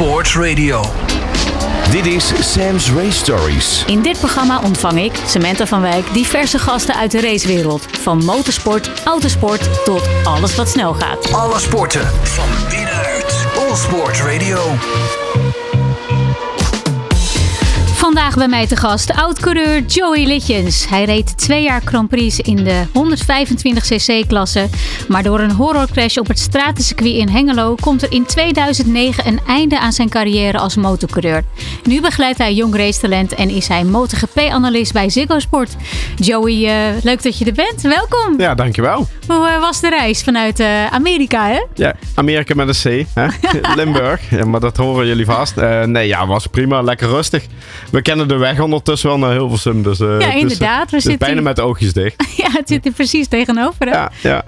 [0.00, 0.82] Sports Radio.
[1.90, 3.84] Dit is Sam's Race Stories.
[3.86, 7.86] In dit programma ontvang ik, Samantha van Wijk, diverse gasten uit de racewereld.
[8.00, 11.32] Van motorsport, autosport tot alles wat snel gaat.
[11.32, 13.46] Alle sporten van binnenuit.
[13.56, 14.58] All Sports Radio.
[18.36, 20.88] Bij mij te gast oud-coureur Joey Litjens.
[20.88, 24.68] Hij reed twee jaar Grand Prix in de 125cc-klasse.
[25.08, 27.74] Maar door een horrorcrash op het stratencircuit in Hengelo...
[27.74, 31.44] komt er in 2009 een einde aan zijn carrière als motorcoureur.
[31.84, 35.76] Nu begeleidt hij jong racetalent en is hij MotoGP-analyst bij Ziggo Sport.
[36.16, 37.80] Joey, eh, leuk dat je er bent.
[37.80, 38.40] Welkom.
[38.40, 39.08] Ja, dankjewel.
[39.36, 41.64] Hoe eh, was de reis vanuit eh, Amerika, hè?
[41.74, 43.06] Ja, Amerika met een C.
[43.14, 43.26] Hè?
[43.76, 44.30] Limburg.
[44.30, 45.56] Ja, maar dat horen jullie vast.
[45.56, 46.80] Eh, nee, ja, was prima.
[46.82, 47.44] Lekker rustig.
[47.90, 49.82] We kennen de weg ondertussen wel naar Hilversum.
[49.82, 50.90] Dus, eh, Ja, inderdaad.
[50.90, 52.24] We zitten bijna hier- met de oogjes dicht.
[52.36, 53.86] Ja, het zit er precies tegenover.
[53.86, 53.90] Hè?
[53.92, 54.44] Ja, ja.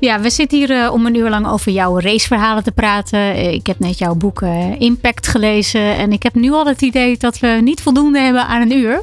[0.00, 3.52] Ja, we zitten hier om een uur lang over jouw raceverhalen te praten.
[3.52, 4.42] Ik heb net jouw boek
[4.78, 5.96] Impact gelezen.
[5.96, 9.02] En ik heb nu al het idee dat we niet voldoende hebben aan een uur.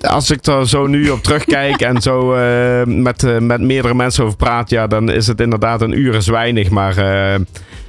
[0.00, 4.24] Als ik er zo nu op terugkijk en zo eh, met, eh, met meerdere mensen
[4.24, 6.70] over praat, ja, dan is het inderdaad een uur is weinig.
[6.70, 7.40] Maar eh,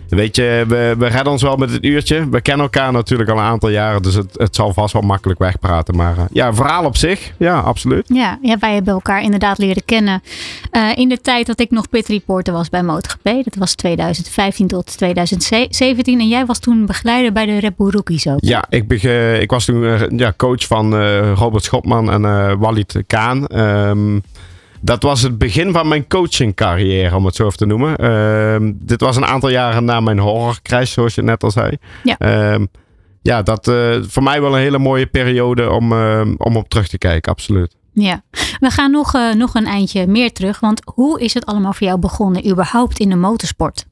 [0.09, 2.29] weet je, we, we redden ons wel met het uurtje.
[2.29, 5.39] We kennen elkaar natuurlijk al een aantal jaren, dus het, het zal vast wel makkelijk
[5.39, 5.95] wegpraten.
[5.95, 8.05] Maar eh, ja, verhaal op zich, ja, absoluut.
[8.07, 10.21] Ja, ja, wij hebben elkaar inderdaad leren kennen
[10.71, 13.23] eh, in de tijd dat ik nog pit reporter was bij MotoGP.
[13.23, 16.19] Dat was 2015 tot 2017.
[16.19, 18.37] En jij was toen begeleider bij de Red Bull Rookies ook.
[18.39, 19.03] Ja, ik,
[19.41, 20.95] ik was toen eh, ja, coach van
[21.33, 23.47] Robert Schopman en Walid Kaan.
[23.47, 24.19] Ehm,
[24.81, 27.95] dat was het begin van mijn coachingcarrière, om het zo even te noemen.
[27.95, 31.77] Ehm, dit was een aantal jaren na mijn horrorcrash, zoals je net al zei.
[32.03, 32.17] Ja.
[32.17, 32.65] Ehm,
[33.21, 36.87] ja, dat eh voor mij wel een hele mooie periode om, ehm, om op terug
[36.87, 37.75] te kijken, absoluut.
[37.93, 38.21] Ja,
[38.59, 40.59] we gaan nog, eh, nog een eindje meer terug.
[40.59, 43.85] Want hoe is het allemaal voor jou begonnen, überhaupt in de motorsport?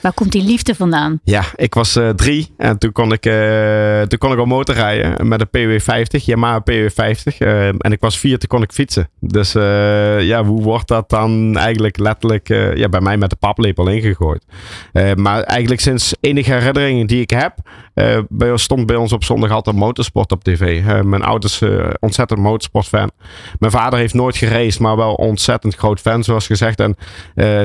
[0.00, 1.20] Waar komt die liefde vandaan?
[1.24, 5.28] Ja, ik was eh, drie en toen kon ik, eh, toen kon ik al motorrijden
[5.28, 7.38] met een PW50, Yamaha PW50.
[7.38, 9.08] eh, en ik was vier, toen kon ik fietsen.
[9.20, 9.52] Dus
[10.22, 14.44] ja, hoe wordt dat dan eigenlijk letterlijk ja, bij mij met de paplepel ingegooid?
[15.16, 17.54] Maar eigenlijk sinds enige herinneringen die ik heb,
[18.28, 20.82] bij, stond bij ons op zondag altijd motorsport op tv.
[21.04, 21.62] Mijn ouders
[22.00, 23.10] ontzettend motorsportfan.
[23.58, 26.80] Mijn vader heeft nooit geraced, maar wel ontzettend groot fan zoals gezegd.
[26.80, 26.96] En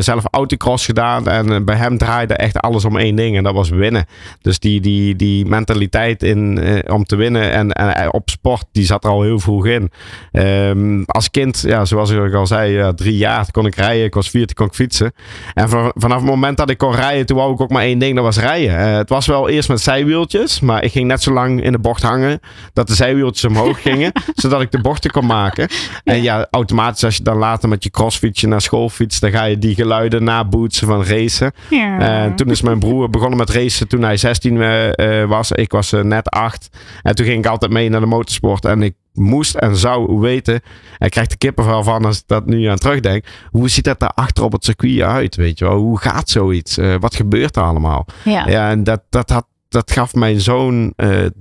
[0.03, 3.69] zelf autocross gedaan en bij hem draaide echt alles om één ding en dat was
[3.69, 4.05] winnen.
[4.41, 8.65] Dus die, die, die mentaliteit in, eh, om te winnen en, en eh, op sport,
[8.71, 9.91] die zat er al heel vroeg in.
[10.31, 14.03] Ehm, als kind, ja, zoals ik al zei, ja, drie jaar kon ik rijden.
[14.05, 15.13] Ik was vier, toen kon ik fietsen.
[15.53, 17.99] En van- vanaf het moment dat ik kon rijden, toen wou ik ook maar één
[17.99, 18.77] ding, dat was rijden.
[18.77, 21.79] Eh, het was wel eerst met zijwieltjes, maar ik ging net zo lang in de
[21.79, 22.39] bocht hangen
[22.73, 24.11] dat de zijwieltjes omhoog gingen,
[24.41, 25.67] zodat ik de bochten kon maken.
[26.03, 29.43] En ja, automatisch als je dan later met je crossfietsje naar school fietst, dan ga
[29.43, 31.51] je die geluiden nabootsen van racen.
[31.69, 31.99] Ja.
[32.05, 35.51] En toen is mijn broer begonnen met racen toen hij 16 eh, eh, was.
[35.51, 36.69] Ik was eh, net 8.
[37.01, 38.65] En toen ging ik altijd mee naar de motorsport.
[38.65, 40.53] En ik moest en zou weten.
[40.97, 43.25] En ik krijg de kippenvel van als ik dat nu aan terugdenk.
[43.51, 45.35] Hoe ziet dat daar achter op het circuit uit?
[45.35, 45.77] Weet je wel?
[45.77, 46.77] Hoe gaat zoiets?
[46.99, 48.05] Wat gebeurt er allemaal?
[48.23, 48.47] ja.
[48.47, 50.93] Ja, en dat, dat, had, dat gaf mij zo'n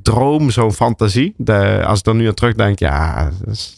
[0.03, 1.35] droom, zo'n fantasie.
[1.37, 3.31] De, als ik er nu aan terugdenk, ja,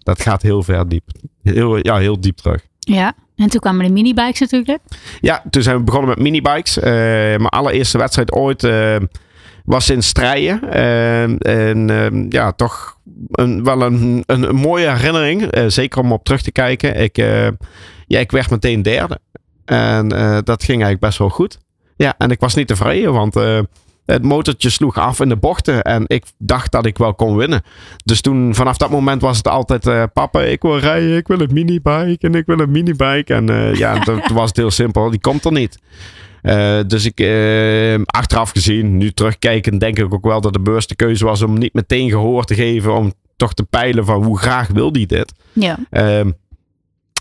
[0.03, 1.05] dat gaat heel ver diep.
[1.43, 2.67] Heel, ja, heel diep terug.
[2.95, 3.15] Ja.
[3.37, 4.79] En toen kwamen de minibikes natuurlijk.
[5.21, 6.79] Ja, toen zijn we begonnen met minibikes.
[6.79, 6.93] Eh,
[7.23, 8.97] mijn allereerste wedstrijd ooit eh,
[9.65, 10.73] was in strijden.
[10.73, 12.99] En eh, ja, toch
[13.31, 15.43] een, wel een, een, mooie herinnering.
[15.43, 17.01] Eh, zeker om op terug te kijken.
[17.01, 17.17] Ik,
[18.07, 19.19] ja, ik werd meteen derde.
[19.65, 20.09] En
[20.45, 21.59] dat ging eigenlijk best wel goed.
[21.97, 23.35] Ja, en ik was niet tevreden, want
[24.07, 25.83] het motortje sloeg af in de bochten.
[25.83, 27.63] En ik dacht dat ik wel kon winnen.
[28.05, 31.41] Dus toen, vanaf dat moment was het altijd: eh, Papa, ik wil rijden, ik wil
[31.41, 33.35] een minibike en ik wil een minibike.
[33.35, 35.79] En eh, ja, toen was het heel simpel: die komt er niet.
[36.43, 37.21] Eh, dus ik,
[38.07, 41.75] achteraf gezien, nu terugkijkend, denk ik ook wel dat de bewuste keuze was om niet
[41.75, 42.95] meteen gehoor te geven.
[42.95, 45.33] Om toch te peilen van hoe graag wil die dit.
[45.53, 45.79] Ja.
[45.91, 46.31] Ehm,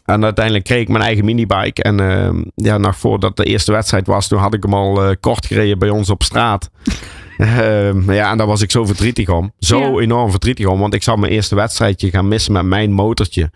[0.06, 1.84] en uiteindelijk kreeg ik mijn eigen minibike.
[1.84, 5.16] En ehm, ja, nog voordat de eerste wedstrijd was, toen had ik hem al eh,
[5.20, 6.70] kort gereden bij ons op straat.
[7.38, 9.52] Ehm, ja, en daar was ik zo verdrietig om.
[9.60, 10.00] Zo Ja.
[10.02, 13.52] enorm verdrietig om, want ik zou mijn eerste wedstrijdje gaan missen met mijn motortje.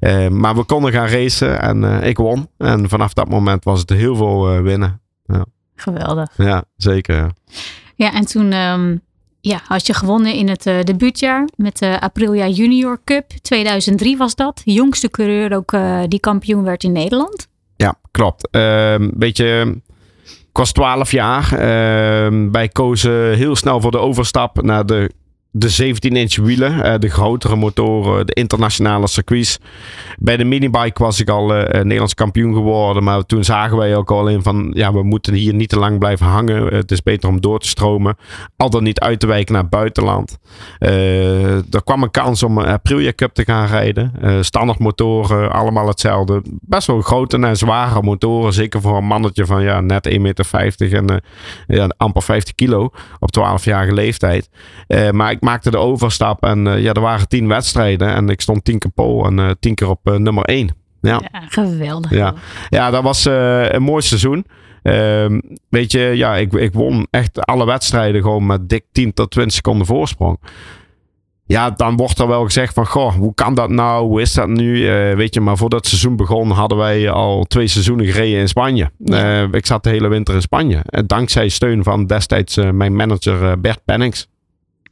[0.00, 2.48] Ehm, maar we konden gaan racen en eh, ik won.
[2.58, 5.00] En vanaf dat moment was het heel veel eh, winnen.
[5.74, 6.28] Geweldig.
[6.36, 7.16] Ja, zeker.
[7.16, 7.30] ja.
[7.94, 8.52] Ja, en toen
[9.44, 13.30] ja, had je gewonnen in het eh, debuutjaar met de Aprilia Junior Cup.
[13.42, 14.62] 2003 was dat.
[14.64, 17.48] Jongste coureur ook eh, die kampioen werd in Nederland.
[17.76, 18.48] Ja, klopt.
[18.50, 19.74] Een beetje.
[20.24, 21.52] Ik was 12 jaar.
[21.52, 25.10] Ehm, wij kozen heel snel voor de overstap naar de
[25.54, 29.58] de 17-inch wielen, eh, de grotere motoren, de internationale circuits.
[30.18, 33.04] Bij de minibike was ik al uh, Nederlands kampioen geworden.
[33.04, 35.98] Maar toen zagen wij ook al in van, ja, we moeten hier niet te lang
[35.98, 36.74] blijven hangen.
[36.74, 38.16] het is beter om door te stromen.
[38.56, 40.38] Al dan niet uit te wijken naar het buitenland.
[40.78, 44.12] er kwam een kans om een Aprilia Cup te gaan rijden.
[44.44, 46.42] standaard motoren, allemaal hetzelfde.
[46.60, 48.52] Best wel grote en zware motoren.
[48.52, 51.22] Zeker voor een mannetje van ja, net 1,50 meter en
[51.66, 54.48] ja, amper 50 kilo op 12-jarige leeftijd.
[55.10, 58.64] maar ik maakte de overstap en uh, ja, er waren tien wedstrijden en ik stond
[58.64, 60.70] tien keer pol en uh, tien keer op uh, nummer één.
[61.00, 61.20] Ja.
[61.32, 62.10] ja, geweldig.
[62.10, 62.34] Ja,
[62.68, 64.46] ja dat was een mooi seizoen.
[64.82, 69.30] Ehm, weet je, ja, ik, ik won echt alle wedstrijden gewoon met dik 10 tot
[69.30, 70.38] 20 seconden voorsprong.
[71.46, 74.06] Ja, dan wordt er wel gezegd van, goh, hoe kan dat nou?
[74.06, 74.86] Hoe is dat nu?
[75.16, 78.90] weet je, maar voordat het seizoen begon hadden wij al twee seizoenen gereden in Spanje.
[78.98, 79.48] Ja.
[79.52, 80.84] ik zat de hele winter in Spanje.
[81.06, 84.30] dankzij steun van destijds mijn manager Bert Pennings.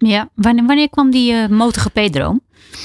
[0.08, 2.40] Ja, wanneer, wanneer kwam die uh, MotoGP-droom?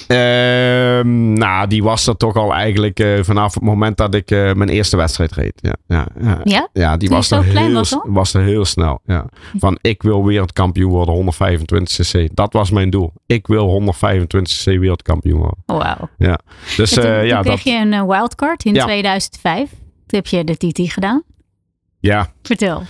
[0.07, 4.53] Ehm, nou, die was er toch al eigenlijk uh, vanaf het moment dat ik uh,
[4.53, 5.53] mijn eerste wedstrijd reed.
[5.55, 6.39] Ja, ja, ja.
[6.43, 6.69] ja?
[6.73, 8.99] ja die was er, heel, was, was er heel snel.
[9.05, 9.25] Ja.
[9.57, 12.35] Van ik wil wereldkampioen worden, 125 cc.
[12.35, 13.13] Dat was mijn doel.
[13.25, 15.63] Ik wil 125 cc wereldkampioen worden.
[15.65, 16.09] Wauw.
[16.17, 16.39] Ja.
[16.77, 19.69] Dus, toen, ja, toen kreeg je een wildcard in 2005.
[19.69, 21.23] Toen heb je de TT gedaan.
[21.99, 22.31] Ja.
[22.41, 22.83] Vertel.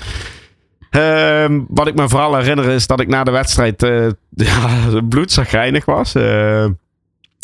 [0.95, 5.85] Uh, wat ik me vooral herinner is dat ik na de wedstrijd uh, ja, bloedzagrijnig
[5.85, 6.15] was.
[6.15, 6.65] Uh,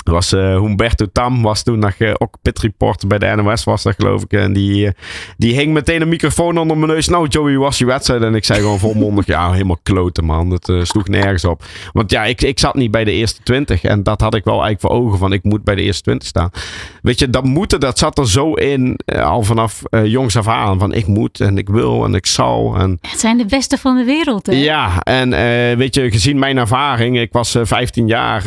[0.04, 3.84] was uh, Humberto Tam was toen nog uh, ook pit report bij de NOS was
[3.84, 4.34] dat geloof ik.
[4.34, 4.92] En die, uh,
[5.38, 7.08] die hing meteen een microfoon onder mijn neus.
[7.08, 8.22] Nou Joey, was je wedstrijd?
[8.22, 10.50] En ik zei gewoon volmondig, ja helemaal kloten man.
[10.50, 11.64] Dat sloeg nergens op.
[11.92, 13.84] Want ja, ik, ik zat niet bij de eerste twintig.
[13.84, 16.28] En dat had ik wel eigenlijk voor ogen van ik moet bij de eerste twintig
[16.28, 16.50] staan.
[17.02, 20.80] Weet je, dat moeten, dat zat er zo in al vanaf jongs af aan.
[20.80, 22.76] Van ik moet en ik wil en ik zal.
[22.76, 22.98] En...
[23.02, 24.54] Het zijn de beste van de wereld hè?
[24.54, 25.30] Ja, en
[25.78, 27.20] weet je, gezien mijn ervaring.
[27.20, 28.44] Ik was 15 jaar,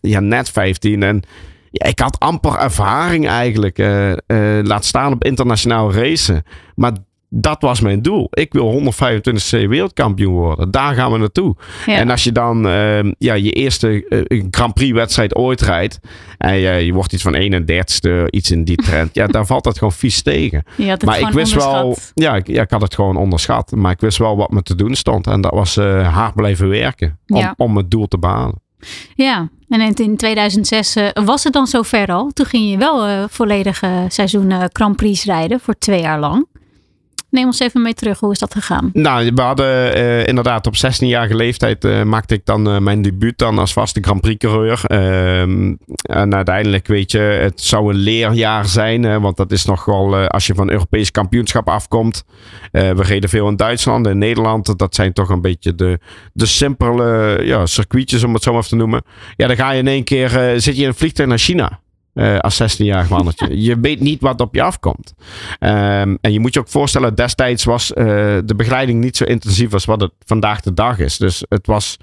[0.00, 1.02] ja net 15.
[1.02, 1.22] En
[1.70, 3.78] ja, ik had amper ervaring eigenlijk.
[3.78, 4.16] Uh, uh,
[4.62, 6.42] laat staan op internationaal racen.
[6.74, 6.92] Maar
[7.32, 8.28] dat was mijn doel.
[8.30, 10.70] Ik wil 125c wereldkampioen worden.
[10.70, 11.56] Daar gaan we naartoe.
[11.86, 11.96] Ja.
[11.96, 16.00] En als je dan uh, ja, je eerste uh, Grand Prix wedstrijd ooit rijdt.
[16.38, 19.14] En je, je wordt iets van 31ste, iets in die trend.
[19.14, 20.64] ja, dan valt dat gewoon vies tegen.
[21.04, 23.72] maar ik wist wel, ja ik, ja, ik had het gewoon onderschat.
[23.76, 25.26] Maar ik wist wel wat me te doen stond.
[25.26, 27.18] En dat was hard blijven werken.
[27.26, 27.54] Om, ja.
[27.56, 28.60] om het doel te behalen.
[29.14, 32.30] Ja, en in 2006 uh, was het dan zover al.
[32.30, 36.46] Toen ging je wel uh, volledige seizoen uh, Grand Prix rijden voor twee jaar lang.
[37.30, 38.20] Neem ons even mee terug.
[38.20, 38.90] Hoe is dat gegaan?
[38.92, 43.38] Nou, we hadden uh, inderdaad op 16-jarige leeftijd uh, maakte ik dan uh, mijn debuut
[43.38, 44.80] dan als vaste Grand Prix coureur.
[44.84, 49.20] Ehm, en uiteindelijk weet je, het zou een leerjaar zijn.
[49.20, 52.24] want dat is nog wel, als je van Europees kampioenschap afkomt.
[52.70, 54.78] we reden veel in Duitsland en Nederland.
[54.78, 55.98] Dat zijn toch een beetje de,
[56.32, 59.02] de simpele ja, circuitjes om het zo maar te noemen.
[59.36, 61.80] Ja, dan ga je in één keer, zit je in een vliegtuig naar China.
[62.14, 63.62] Uh, als 16-jarig mannetje.
[63.66, 65.14] je weet niet wat op je afkomt.
[65.60, 67.96] Um, en je moet je ook voorstellen, destijds was uh,
[68.44, 71.16] de begeleiding niet zo intensief als wat het vandaag de dag is.
[71.16, 71.96] Dus het was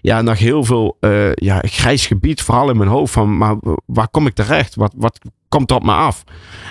[0.00, 3.12] ja, nog heel veel uh, ja, grijs gebied, vooral in mijn hoofd.
[3.12, 3.56] Van, maar
[3.86, 4.74] waar kom ik terecht?
[4.74, 5.18] Wat, wat
[5.48, 6.24] komt er op me af?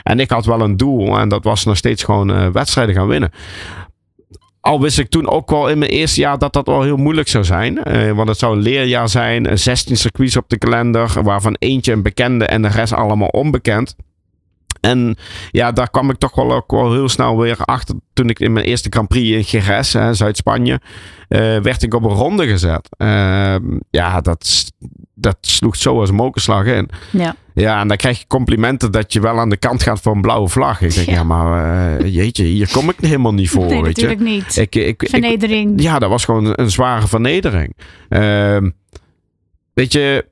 [0.04, 3.32] En ik had wel een doel en dat was nog steeds gewoon wedstrijden gaan winnen.
[4.66, 7.28] Al wist ik toen ook wel in mijn eerste jaar dat dat wel heel moeilijk
[7.28, 7.80] zou zijn.
[7.88, 9.60] Uh, want het zou een leerjaar zijn.
[9.60, 11.24] 16 circuits op de kalender.
[11.24, 13.96] Waarvan eentje een bekende en de rest allemaal onbekend.
[14.82, 15.18] En
[15.52, 17.96] ja, daar kwam ik toch wel, ook wel heel snel weer achter.
[18.14, 20.80] Toen ik in mijn eerste Grand Prix in Jerez, Zuid-Spanje,
[21.30, 22.90] uh, werd ik op een ronde gezet.
[22.98, 23.56] Uh,
[23.90, 24.72] ja, dat,
[25.14, 26.90] dat sloeg zo als mokerslag in.
[27.12, 27.36] Ja.
[27.56, 30.22] Ja, en dan krijg je complimenten dat je wel aan de kant gaat voor een
[30.22, 30.82] blauwe vlag.
[30.82, 33.66] Ik denk, ja, ja maar uh, jeetje, hier kom ik helemaal niet voor.
[33.66, 34.26] Nee, weet natuurlijk je?
[34.26, 34.58] niet.
[34.58, 35.74] Ik, ik, vernedering.
[35.74, 37.76] Ik, ja, dat was gewoon een zware vernedering.
[38.10, 38.58] Uh,
[39.74, 40.26] weet je,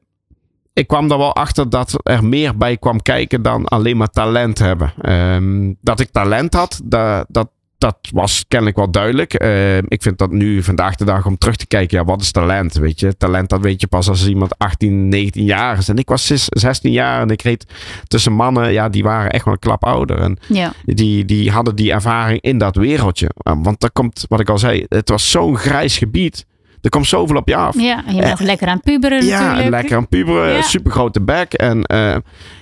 [0.74, 4.60] ik kwam er wel achter dat er meer bij kwam kijken dan alleen maar talent
[4.60, 4.94] hebben.
[5.12, 7.50] Um, dat ik talent had, dat, dat,
[7.84, 9.44] dat was kennelijk wel duidelijk.
[9.44, 12.32] Uh, ik vind dat nu vandaag de dag om terug te kijken, ja, wat is
[12.32, 12.74] talent?
[12.74, 15.90] Weet je, talent dat weet je pas als iemand 18, 19 jaar is.
[15.90, 17.66] En ik was 16 jaar en ik reed
[18.08, 20.20] tussen mannen, ja, die waren echt wel een klap ouder.
[20.20, 20.74] En ja.
[20.86, 23.30] die, die hadden die ervaring in dat wereldje.
[23.44, 26.46] Want daar komt, wat ik al zei, het was zo'n grijs gebied.
[26.82, 27.80] Er komt zoveel op je af.
[27.80, 29.70] Ja, en je bent nog lekker aan puberen ja, natuurlijk.
[29.70, 30.54] lekker aan puberen.
[30.54, 30.62] Ja.
[30.62, 31.54] Super grote bek.
[31.54, 32.16] En uh,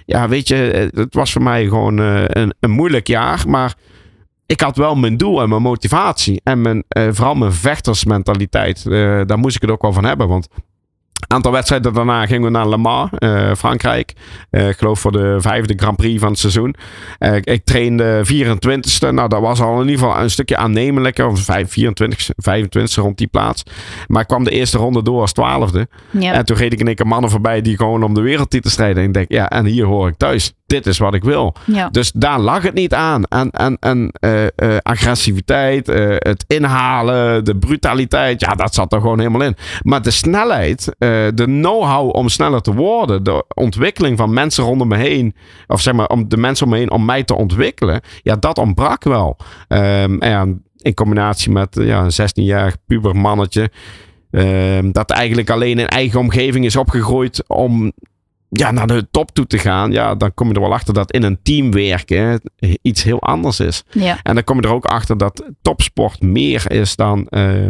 [0.05, 3.43] ja, weet je, het was voor mij gewoon uh, een, een moeilijk jaar.
[3.47, 3.75] Maar
[4.51, 6.41] ik had wel mijn doel en mijn motivatie.
[6.43, 8.83] En mijn, uh, vooral mijn vechtersmentaliteit.
[9.27, 10.27] daar moest ik het ook wel van hebben.
[10.27, 10.47] Want
[11.31, 14.13] aantal wedstrijden daarna gingen we naar Le Mans, uh, Frankrijk.
[14.51, 16.75] Uh, ik geloof voor de vijfde Grand Prix van het seizoen.
[17.19, 19.13] Uh, ik trainde 24ste.
[19.13, 21.27] Nou, dat was al in ieder geval een stukje aannemelijker.
[21.27, 23.63] Of 24, 25 rond die plaats.
[24.07, 25.87] Maar ik kwam de eerste ronde door als twaalfde.
[26.09, 26.33] Ja.
[26.33, 29.01] En toen reed ik in één keer mannen voorbij die gewoon om de wereldtitel strijden.
[29.01, 30.53] En ik denk, ja, en hier hoor ik thuis.
[30.65, 31.55] Dit is wat ik wil.
[31.91, 33.23] Dus daar lag het niet aan.
[33.23, 34.11] En, en, en
[34.81, 38.39] agressiviteit, het inhalen, de brutaliteit.
[38.39, 39.55] Ja, dat zat er gewoon helemaal in.
[39.81, 40.95] Maar de snelheid
[41.33, 45.35] de know-how om sneller te worden, de ontwikkeling van mensen rondom me heen,
[45.67, 48.57] of zeg maar om de mensen om me heen om mij te ontwikkelen, ja, dat
[48.57, 49.37] ontbrak wel.
[49.67, 53.71] Um, en in combinatie met ja, een 16-jarig pubermannetje,
[54.31, 57.91] um, dat eigenlijk alleen in eigen omgeving is opgegroeid om
[58.49, 61.11] ja, naar de top toe te gaan, ja, dan kom je er wel achter dat
[61.11, 62.41] in een team werken
[62.81, 63.83] iets heel anders is.
[63.91, 64.19] Ja.
[64.23, 67.67] En dan kom je er ook achter dat topsport meer is dan uh,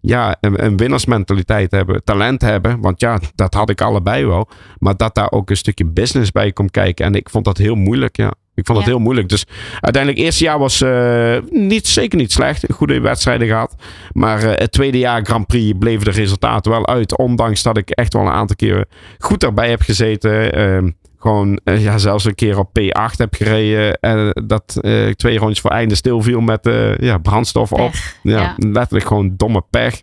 [0.00, 2.80] ja, een, een winnaarsmentaliteit hebben, talent hebben.
[2.80, 4.48] Want ja, dat had ik allebei wel.
[4.78, 7.06] Maar dat daar ook een stukje business bij komt kijken.
[7.06, 8.32] En ik vond dat heel moeilijk, ja.
[8.54, 9.28] Ik vond dat heel moeilijk.
[9.28, 12.64] Dus uiteindelijk, het eerste jaar was uh, niet, zeker niet slecht.
[12.72, 13.74] Goede wedstrijden gehad.
[14.12, 17.16] Maar uh, het tweede jaar Grand Prix bleven de resultaten wel uit.
[17.16, 18.86] Ondanks dat ik echt wel een aantal keren
[19.18, 20.58] goed daarbij heb gezeten.
[20.58, 24.00] Uh, gewoon uh, ja, zelfs een keer op P8 heb gereden.
[24.00, 27.80] En dat uh, twee rondjes voor einde stil viel met uh, ja, brandstof pech.
[27.80, 27.94] op.
[28.22, 28.54] Ja, Ja.
[28.56, 30.02] Letterlijk gewoon domme pech.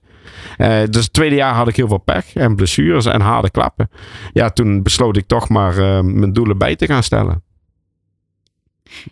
[0.89, 3.89] Dus het tweede jaar had ik heel veel pech en blessures en harde klappen.
[4.33, 7.43] Ja, toen besloot ik toch maar mijn doelen bij te gaan stellen.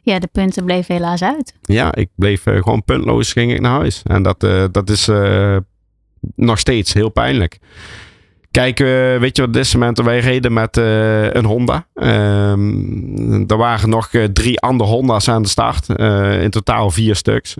[0.01, 1.53] Ja, de punten bleven helaas uit.
[1.61, 4.01] Ja, ik bleef gewoon puntloos ging ik naar huis.
[4.03, 4.39] En dat,
[4.71, 5.09] dat is
[6.35, 7.59] nog steeds heel pijnlijk.
[8.53, 8.77] Kijk,
[9.19, 11.85] weet je wat, dit moment wij reden met een Honda.
[11.93, 15.89] Um, er waren nog drie andere Honda's aan de start.
[16.41, 17.55] in totaal vier stuks.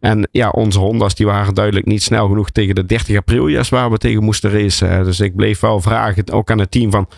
[0.00, 3.90] En ja, onze Honda's die waren duidelijk niet snel genoeg tegen de 30 apriljas waar
[3.90, 5.04] we tegen moesten racen.
[5.04, 7.08] Dus ik bleef wel vragen, ook aan het team van...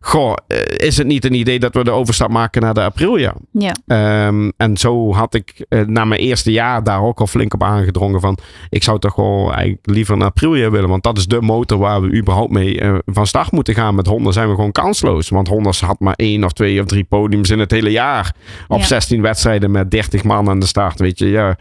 [0.00, 0.34] Goh,
[0.76, 3.34] is het niet een idee dat we de overstap maken naar de Aprilia?
[3.52, 4.26] Ja.
[4.26, 7.62] Um, en zo had ik uh, na mijn eerste jaar daar ook al flink op
[7.62, 8.38] aangedrongen van...
[8.68, 10.88] Ik zou toch wel eigenlijk liever naar Aprilia willen.
[10.88, 13.94] Want dat is de motor waar we überhaupt mee uh, van start moeten gaan.
[13.94, 15.28] Met Honda zijn we gewoon kansloos.
[15.28, 18.34] Want Honda had maar één of twee of drie podiums in het hele jaar.
[18.68, 18.84] Op ja.
[18.84, 21.26] 16 wedstrijden met 30 man aan de start, weet je.
[21.26, 21.56] Ja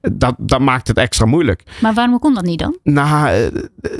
[0.00, 1.62] dat, dat maakt het extra moeilijk.
[1.80, 2.78] Maar waarom kon dat niet dan?
[2.82, 3.50] Nou,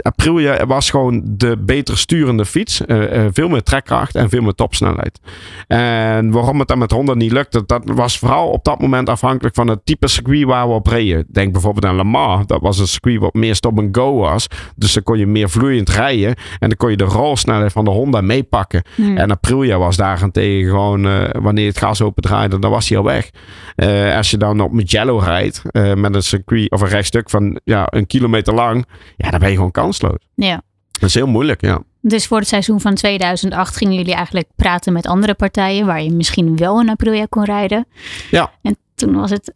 [0.02, 2.82] Aprilia was gewoon de beter sturende fiets.
[2.86, 5.20] Uh, uh, veel meer trekkracht en veel meer topsnelheid.
[5.66, 9.54] En waarom het dan met Honda niet lukte, dat was vooral op dat moment afhankelijk
[9.54, 11.26] van het type circuit waar we op reden.
[11.28, 12.46] Denk bijvoorbeeld aan Le Mans.
[12.46, 14.46] Dat was een circuit wat meer stop-and-go was.
[14.76, 16.34] Dus dan kon je meer vloeiend rijden.
[16.58, 18.82] En dan kon je de rolsnelheid van de Honda meepakken.
[18.94, 19.16] Hmm.
[19.16, 23.04] En Aprilia was daarentegen gewoon, uh, wanneer het gas open draaide, dan was hij al
[23.04, 23.30] weg.
[23.76, 27.60] Uh, als je dan op Mugello rijdt, uh, met een circuit of een rechtstuk van
[27.64, 30.26] ja, een kilometer lang, ja, dan ben je gewoon kansloos.
[30.34, 30.62] Ja.
[30.90, 31.82] Dat is heel moeilijk, ja.
[32.00, 36.10] Dus voor het seizoen van 2008 gingen jullie eigenlijk praten met andere partijen waar je
[36.10, 37.86] misschien wel een Aprilia kon rijden.
[38.30, 38.52] Ja.
[38.62, 39.54] En toen was het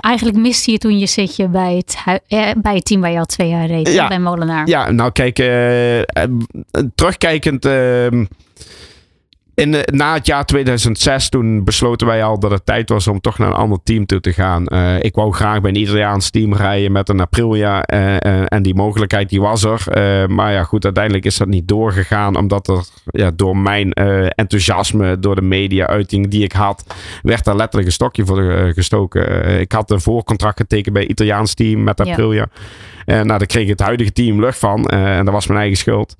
[0.00, 1.96] Eigenlijk miste je toen je zitje bij het,
[2.26, 4.08] eh, bij het team waar je al twee jaar reed, ja.
[4.08, 4.68] bij Molenaar.
[4.68, 6.04] Ja, nou kijk, uh, uh,
[6.94, 7.64] terugkijkend.
[7.64, 8.06] Uh,
[9.56, 13.20] in de, na het jaar 2006, toen besloten wij al dat het tijd was om
[13.20, 14.64] toch naar een ander team toe te gaan.
[14.68, 17.84] Uh, ik wou graag bij een Italiaans team rijden met een Aprilia.
[17.94, 19.84] Uh, uh, en die mogelijkheid die was er.
[20.30, 22.36] maar ja, goed, uiteindelijk is dat niet doorgegaan.
[22.36, 27.86] Omdat er ja, door mijn enthousiasme, door de media-uiting die ik had, werd er letterlijk
[27.86, 29.44] een stokje voor gestoken.
[29.60, 32.46] ik had een voorcontract getekend bij een Italiaans team met Aprilia.
[33.04, 33.22] Ja.
[33.22, 34.84] nou, daar kreeg het huidige team lucht van.
[34.86, 36.16] en dat was mijn eigen schuld.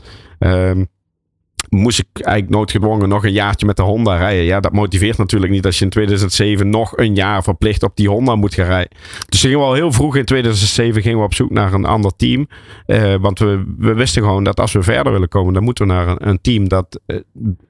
[1.69, 4.45] Moest ik eigenlijk noodgedwongen nog een jaartje met de Honda rijden.
[4.45, 8.09] Ja, dat motiveert natuurlijk niet als je in 2007 nog een jaar verplicht op die
[8.09, 8.97] Honda moet gaan rijden.
[9.29, 12.13] Dus gingen we al heel vroeg in 2007 gingen we op zoek naar een ander
[12.17, 12.49] team.
[12.87, 15.93] Uh, want we, we wisten gewoon dat als we verder willen komen, dan moeten we
[15.93, 17.21] naar een, een team dat uh,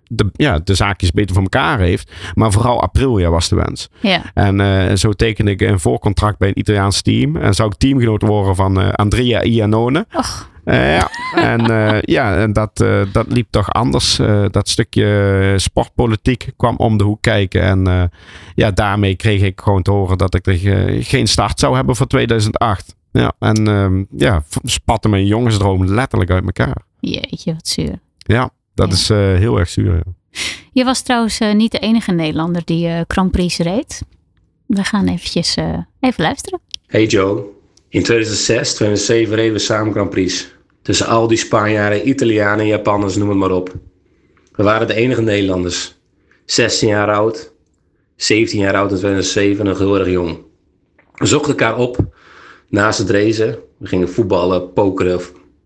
[0.08, 2.12] de, ja, de zaakjes beter voor elkaar heeft.
[2.34, 3.88] Maar vooral Aprilia was de wens.
[4.00, 4.22] Ja.
[4.34, 7.36] En uh, zo tekende ik een voorcontract bij een Italiaans team.
[7.36, 10.06] En zou ik teamgenoot worden van Andrea Iannone.
[10.12, 10.54] Och.
[10.66, 14.16] Uh, ja, en, uh, ja, en dat, uh, dat liep toch anders.
[14.50, 17.62] dat stukje sportpolitiek kwam om de hoek kijken.
[17.62, 18.10] En
[18.54, 20.58] ja, daarmee kreeg ik gewoon te horen dat ik er
[21.04, 22.94] geen start zou hebben voor 2008.
[23.12, 26.82] Ja, en ehm, ja, spatte mijn jongensdroom letterlijk uit elkaar.
[27.00, 27.98] Jeetje, wat zuur.
[28.16, 28.94] Ja, dat ja.
[28.94, 29.08] is
[29.38, 29.94] heel erg zuur.
[29.94, 30.40] Ja.
[30.72, 34.02] Je was trouwens niet de enige Nederlander die Grand Prix reed.
[34.66, 35.56] We gaan eventjes
[36.00, 36.60] even luisteren.
[36.86, 37.44] Hey Joe,
[37.88, 40.54] in 2006, 2007 reden we samen Grand Prix.
[40.86, 43.74] Tussen al die Spanjaarden, Italianen, Japanners, noem het maar op.
[44.52, 45.98] We waren de enige Nederlanders.
[46.44, 47.52] 16 jaar oud,
[48.16, 50.38] 17 jaar oud in 2007 en heel erg jong.
[51.14, 51.96] We zochten elkaar op
[52.68, 53.58] naast het racen.
[53.78, 55.20] We gingen voetballen, pokeren,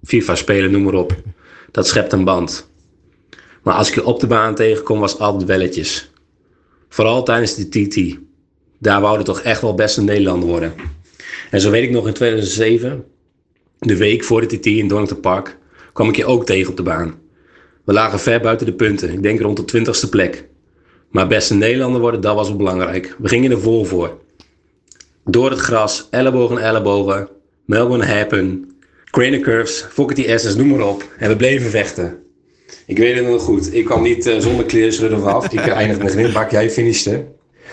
[0.04, 1.16] FIFA spelen, noem maar op.
[1.70, 2.70] Dat schept een band.
[3.62, 6.10] Maar als ik je op de baan tegenkom, was het altijd welletjes.
[6.88, 8.18] Vooral tijdens de TT.
[8.78, 10.74] Daar wouden toch echt wel best een Nederlander worden.
[11.50, 13.04] En zo weet ik nog in 2007,
[13.80, 15.58] de week voor de TT in Donington Park,
[15.92, 17.14] kwam ik je ook tegen op de baan.
[17.84, 20.49] We lagen ver buiten de punten, ik denk rond de twintigste plek.
[21.10, 23.16] Maar beste Nederlander worden, dat was wel belangrijk.
[23.18, 24.18] We gingen er vol voor.
[25.25, 27.28] Door het gras, ellebogen en ellebogen,
[27.64, 28.75] Melbourne Happen,
[29.10, 31.04] Crane Curves, Fockety S's, noem maar op.
[31.18, 32.18] En we bleven vechten.
[32.87, 33.75] Ik weet het nog goed.
[33.75, 35.52] Ik kwam niet uh, zonder kleerschudden vanaf.
[35.52, 36.50] Ik eindigde met een bak.
[36.50, 37.26] Jij finishte.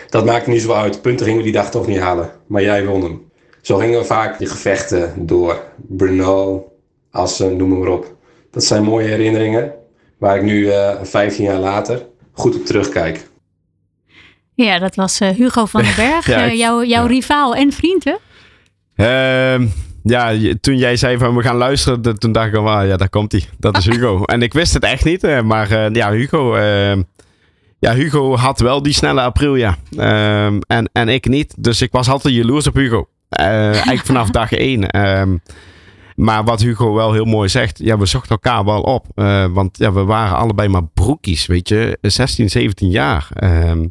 [0.10, 1.02] Dat maakte niet zo uit.
[1.02, 2.32] Punten gingen we die dag toch niet halen.
[2.48, 3.27] Maar jij won hem.
[3.68, 5.64] Zo gingen we vaak die gevechten door.
[5.88, 6.66] Brno,
[7.12, 8.16] Assen, noem maar op.
[8.52, 9.74] Dat zijn mooie herinneringen.
[10.18, 13.28] Waar ik nu uh, eh, 15 jaar later goed op terugkijk.
[14.54, 17.08] Ja, dat was uh, Hugo van den Berg, ja, jouw, jouw ja.
[17.08, 18.16] rivaal en vriend, hè?
[19.60, 19.68] Uh,
[20.04, 23.10] ja, toen jij zei van we gaan luisteren, toen dacht ik al, ah, ja, daar
[23.10, 23.44] komt hij.
[23.58, 24.24] Dat is Hugo.
[24.24, 26.96] en ik wist het echt niet, maar uh, ja, Hugo, uh,
[27.80, 29.78] ja, Hugo had wel die snelle april, ja.
[29.92, 31.54] Uh, en, en ik niet.
[31.58, 33.08] Dus ik was altijd jaloers op Hugo.
[33.30, 34.90] Eigenlijk vanaf dag één.
[34.90, 35.38] Ehm,
[36.16, 39.06] maar wat Hugo wel heel mooi zegt, ja, we zochten elkaar wel op.
[39.54, 41.98] want ja, we waren allebei maar broekies, weet je.
[42.02, 43.28] 16, 17 jaar.
[43.34, 43.86] Ehm,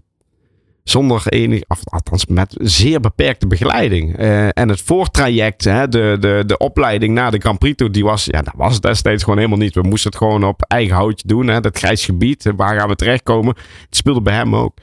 [0.88, 4.21] zonder enig, althans met zeer beperkte begeleiding.
[4.21, 8.05] Uh, en het voortraject, hè, de, de, de opleiding naar de Grand Prix toe, die
[8.05, 9.75] was, ja, dat was destijds gewoon helemaal niet.
[9.75, 11.47] We moesten het gewoon op eigen houtje doen.
[11.47, 13.57] Hè, dat grijs gebied, waar gaan we terechtkomen?
[13.87, 14.78] Het speelde bij hem ook.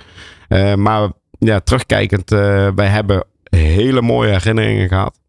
[0.50, 3.26] Uh, maar ja, terugkijkend, uh, wij hebben
[3.58, 5.20] hele mooie herinneringen gehad.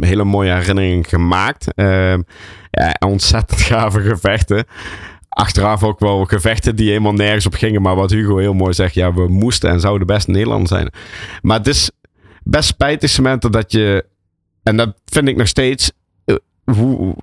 [0.00, 1.66] hele mooie herinneringen gemaakt.
[2.70, 4.66] ja, ontzettend gave gevechten
[5.34, 7.82] achteraf ook wel gevechten die helemaal nergens op gingen.
[7.82, 10.90] Maar wat Hugo heel mooi zegt, ja, we moesten en zouden best Nederland zijn.
[11.42, 11.90] Maar het is
[12.42, 14.06] best spijtig momenten dat je,
[14.62, 15.92] en dat vind ik nog steeds,
[16.64, 17.14] hoe,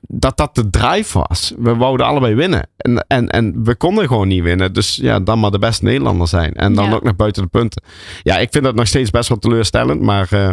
[0.00, 1.52] dat dat de drive was.
[1.58, 2.68] We wouden allebei winnen.
[2.76, 4.72] En, en, en we konden gewoon niet winnen.
[4.72, 6.54] Dus ja, dan maar de beste Nederlander zijn.
[6.54, 7.82] En dan ook nog buiten de punten.
[8.22, 10.00] Ja, ik vind dat nog steeds best wel teleurstellend.
[10.00, 10.50] Maar uh,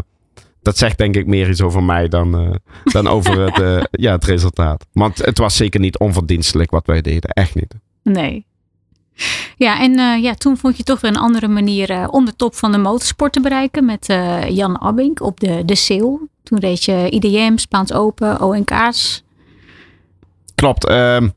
[0.62, 4.12] dat zegt denk ik meer iets over mij dan, uh, dan over het, uh, ja,
[4.12, 4.86] het resultaat.
[4.92, 7.30] Want het was zeker niet onverdienstelijk wat wij deden.
[7.30, 7.76] Echt niet.
[8.04, 8.46] Nee.
[9.58, 12.56] Ja, en uh, ja, toen vond je toch weer een andere manier om de top
[12.56, 13.86] van de motorsport te bereiken.
[13.86, 14.06] Met
[14.50, 16.28] Jan Abink op de, de Seel.
[16.44, 19.24] Toen reed je IDM, Spaans Open, ONK's.
[20.56, 20.88] Klopt.
[20.88, 21.30] Ehm,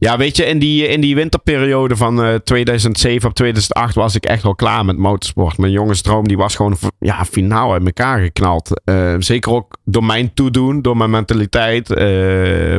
[0.00, 4.24] ja, weet je, in die, in die winterperiode van uh, 2007 op 2008 was ik
[4.24, 5.58] echt wel klaar met motorsport.
[5.58, 8.80] Mijn jongensdroom die was gewoon ja, finaal uit elkaar geknald.
[8.84, 11.90] Uh, zeker ook door mijn toedoen, door mijn mentaliteit.
[11.90, 11.96] Uh,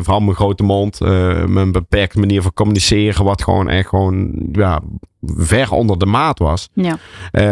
[0.02, 1.00] vooral mijn grote mond,
[1.48, 3.26] mijn beperkte manier van communiceren.
[3.26, 4.82] Wat gewoon echt gewoon ja,
[5.22, 6.70] ver onder de maat was.
[6.74, 6.98] Ja.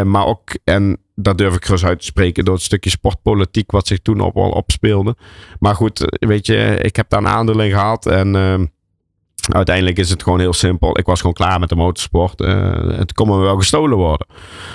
[0.04, 3.86] maar ook, en dat durf ik gerust uit te spreken, door het stukje sportpolitiek wat
[3.86, 5.16] zich toen op, al opspeelde.
[5.58, 8.64] Maar goed, weet je, ik heb daar een aandeel in gehad en ehm,
[9.54, 10.98] Uiteindelijk is het gewoon heel simpel.
[10.98, 12.40] Ik was gewoon klaar met de motorsport.
[12.40, 14.26] Uh, het kon me wel gestolen worden.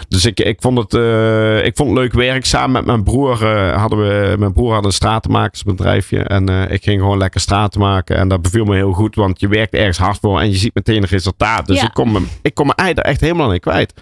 [0.07, 2.45] Dus ik, ik, vond het, uh, ik vond het leuk werk.
[2.45, 4.35] Samen met mijn broer uh, hadden we.
[4.37, 6.19] Mijn broer had een stratenmakersbedrijfje.
[6.19, 8.17] En ik ging gewoon lekker straten maken.
[8.17, 9.15] En dat beviel me heel goed.
[9.15, 10.39] Want je werkt ergens hard voor.
[10.39, 11.67] En je ziet meteen een resultaat.
[11.67, 11.85] Dus ja.
[11.85, 13.93] ik, kon me, ik kon mijn ei er echt helemaal niet kwijt.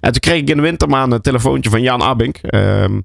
[0.00, 2.36] En toen kreeg ik in de wintermaand een telefoontje van Jan Abink.
[2.36, 3.00] Ehm,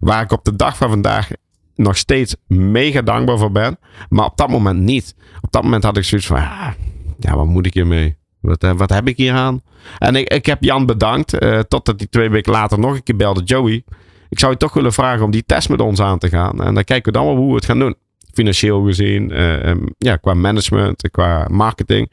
[0.00, 1.28] waar ik op de dag van vandaag
[1.76, 3.78] nog steeds mega dankbaar voor ben.
[4.08, 5.14] Maar op dat moment niet.
[5.40, 6.74] Op dat moment had ik zoiets van, ja,
[7.18, 8.16] ja wat moet ik hiermee?
[8.40, 9.62] Wat, eh, wat heb ik hier aan?
[9.98, 11.42] En ik, ik heb Jan bedankt.
[11.42, 13.42] Uh, totdat hij twee weken later nog een keer belde.
[13.42, 13.84] Joey,
[14.28, 16.62] ik zou je toch willen vragen om die test met ons aan te gaan.
[16.62, 17.94] En dan kijken we dan wel hoe we het gaan doen.
[18.32, 22.12] Financieel gezien, uh, ja, qua management, qua marketing.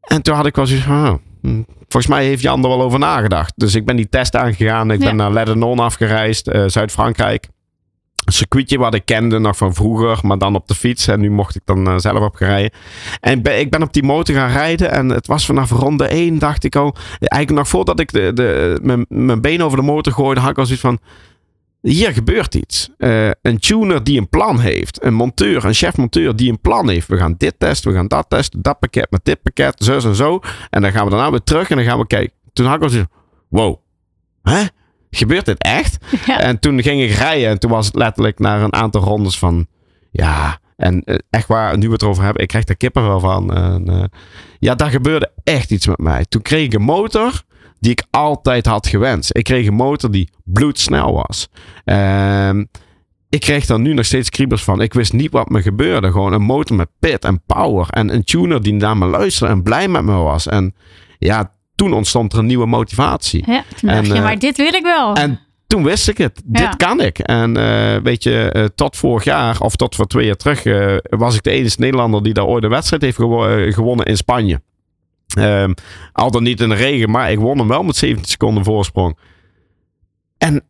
[0.00, 1.18] En toen had ik wel zoiets van, oh,
[1.78, 3.52] volgens mij heeft Jan er wel over nagedacht.
[3.56, 4.90] Dus ik ben die test aangegaan.
[4.90, 5.06] Ik ja.
[5.06, 7.48] ben naar Lebanon afgereisd, Zuid-Frankrijk
[8.32, 11.06] circuitje wat ik kende nog van vroeger, maar dan op de fiets.
[11.06, 12.70] En nu mocht ik dan uh, zelf op gaan rijden.
[13.20, 14.90] En ik ben, op die motor gaan rijden.
[14.90, 16.96] En het was vanaf ronde 1, dacht ik al.
[17.18, 20.64] Eigenlijk nog voordat ik de, de, mijn, been over de motor gooide, had ik al
[20.64, 20.98] zoiets van.
[21.80, 22.90] Hier gebeurt iets.
[22.98, 25.04] Uh, een tuner die een plan heeft.
[25.04, 27.08] Een monteur, een chef-monteur die een plan heeft.
[27.08, 28.62] We gaan dit testen, we gaan dat testen.
[28.62, 30.40] Dat pakket met dit pakket, zo en zo.
[30.70, 32.32] En dan gaan we daarna weer terug en dan gaan we kijken.
[32.52, 33.10] Toen had ik al zoiets
[33.48, 33.76] wow.
[34.42, 34.62] Hè?
[35.16, 35.98] Gebeurt dit echt?
[36.26, 39.66] En toen ging ik rijden en toen was het letterlijk naar een aantal rondes van,
[40.10, 43.20] ja, en eh, echt waar, nu we het erover hebben, ik krijg er kippen wel
[43.20, 43.54] van.
[43.54, 44.04] En, uh,
[44.58, 46.24] ja, daar gebeurde echt iets met mij.
[46.28, 47.42] Toen kreeg ik een motor
[47.80, 49.36] die ik altijd had gewenst.
[49.36, 51.48] Ik kreeg een motor die bloedsnel was.
[51.84, 52.68] Um,
[53.28, 54.80] ik kreeg daar nu nog steeds kriebels van.
[54.80, 56.10] Ik wist niet wat me gebeurde.
[56.10, 57.88] Gewoon een motor met pit en power.
[57.88, 60.46] En een tuner die naar me luisterde en blij met me was.
[60.46, 60.74] En
[61.18, 63.44] ja, toen ontstond er een nieuwe motivatie.
[63.46, 65.14] Ja, toen dacht en, je, eh, maar dit wil ik wel.
[65.14, 66.42] En toen wist ik het.
[66.52, 66.60] Ja.
[66.60, 67.18] Dit kan ik.
[67.18, 70.62] En eh, weet je, eh, tot vorig jaar of tot voor twee jaar terug
[71.02, 74.60] was ik de enige Nederlander die daar ooit een wedstrijd heeft gewo- gewonnen in Spanje.
[75.34, 75.72] Ehm,
[76.12, 79.18] al dan niet in de regen, maar ik won hem wel met 17 seconden voorsprong.
[80.42, 80.62] En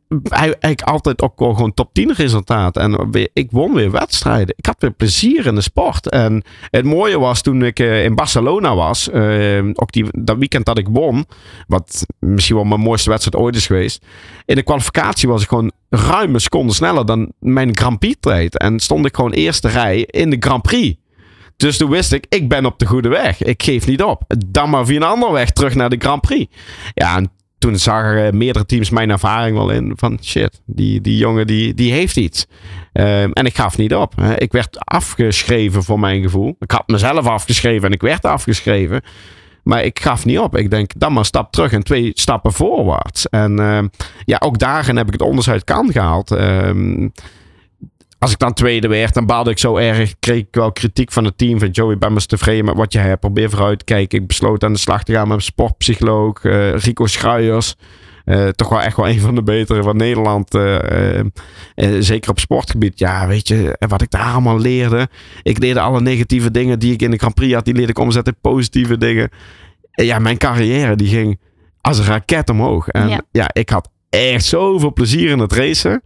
[0.61, 2.76] ik altijd ook gewoon top 10 resultaat.
[2.76, 4.54] En ik won weer wedstrijden.
[4.56, 6.08] Ik had weer plezier in de sport.
[6.08, 9.11] En het mooie was toen ik eh, in Barcelona was.
[9.11, 11.26] eh, ook die, dat weekend dat ik won.
[11.66, 14.04] Wat misschien wel mijn mooiste wedstrijd ooit is geweest.
[14.44, 18.58] In de kwalificatie was ik gewoon ruim een seconde sneller dan mijn Grand Prix tijd.
[18.58, 20.98] En stond ik gewoon eerste rij in de Grand Prix.
[21.56, 23.42] Dus toen wist ik, ik ben op de goede weg.
[23.42, 24.24] Ik geef niet op.
[24.46, 26.54] Dan maar via een andere weg terug naar de Grand Prix.
[26.94, 27.30] Ja, en
[27.62, 29.92] toen zagen eh, meerdere teams mijn ervaring wel in.
[29.96, 32.46] Van shit, die, die jongen die, die heeft iets.
[32.92, 34.12] Ehm, en ik gaf niet op.
[34.16, 34.38] hè.
[34.38, 36.57] Ik werd afgeschreven voor mijn gevoel.
[36.59, 39.03] Ik had mezelf afgeschreven en ik werd afgeschreven.
[39.62, 40.57] Maar ik gaf niet op.
[40.57, 43.29] Ik denk, dan maar stap terug en twee stappen voorwaarts.
[43.29, 43.88] En ehm,
[44.25, 46.31] ja, ook daarin heb ik het onderscheid kan gehaald.
[46.31, 47.09] Ehm,
[48.22, 50.14] als ik dan tweede werd, dan baalde ik zo erg.
[50.20, 51.58] Kreeg ik wel kritiek van het team.
[51.58, 53.20] Van Joey, ben tevreden met wat je hebt.
[53.20, 54.20] Probeer vooruit te kijken.
[54.20, 56.44] Ik besloot aan de slag te gaan met mijn sportpsycholoog.
[56.44, 57.74] eh, Rico Schuijers.
[58.24, 60.54] Eh, toch wel echt wel een van de betere van Nederland.
[60.54, 61.20] eh,
[61.98, 62.98] zeker op sportgebied.
[62.98, 65.08] Ja, weet je, en wat ik daar allemaal leerde.
[65.42, 67.64] Ik leerde alle negatieve dingen die ik in de Grand Prix had.
[67.64, 69.28] Die leerde ik omzetten in positieve dingen.
[69.90, 71.40] En ja, mijn carrière die ging
[71.80, 72.88] als een raket omhoog.
[72.88, 73.20] En Ja.
[73.30, 76.02] ja, ik had echt zoveel plezier in het racen.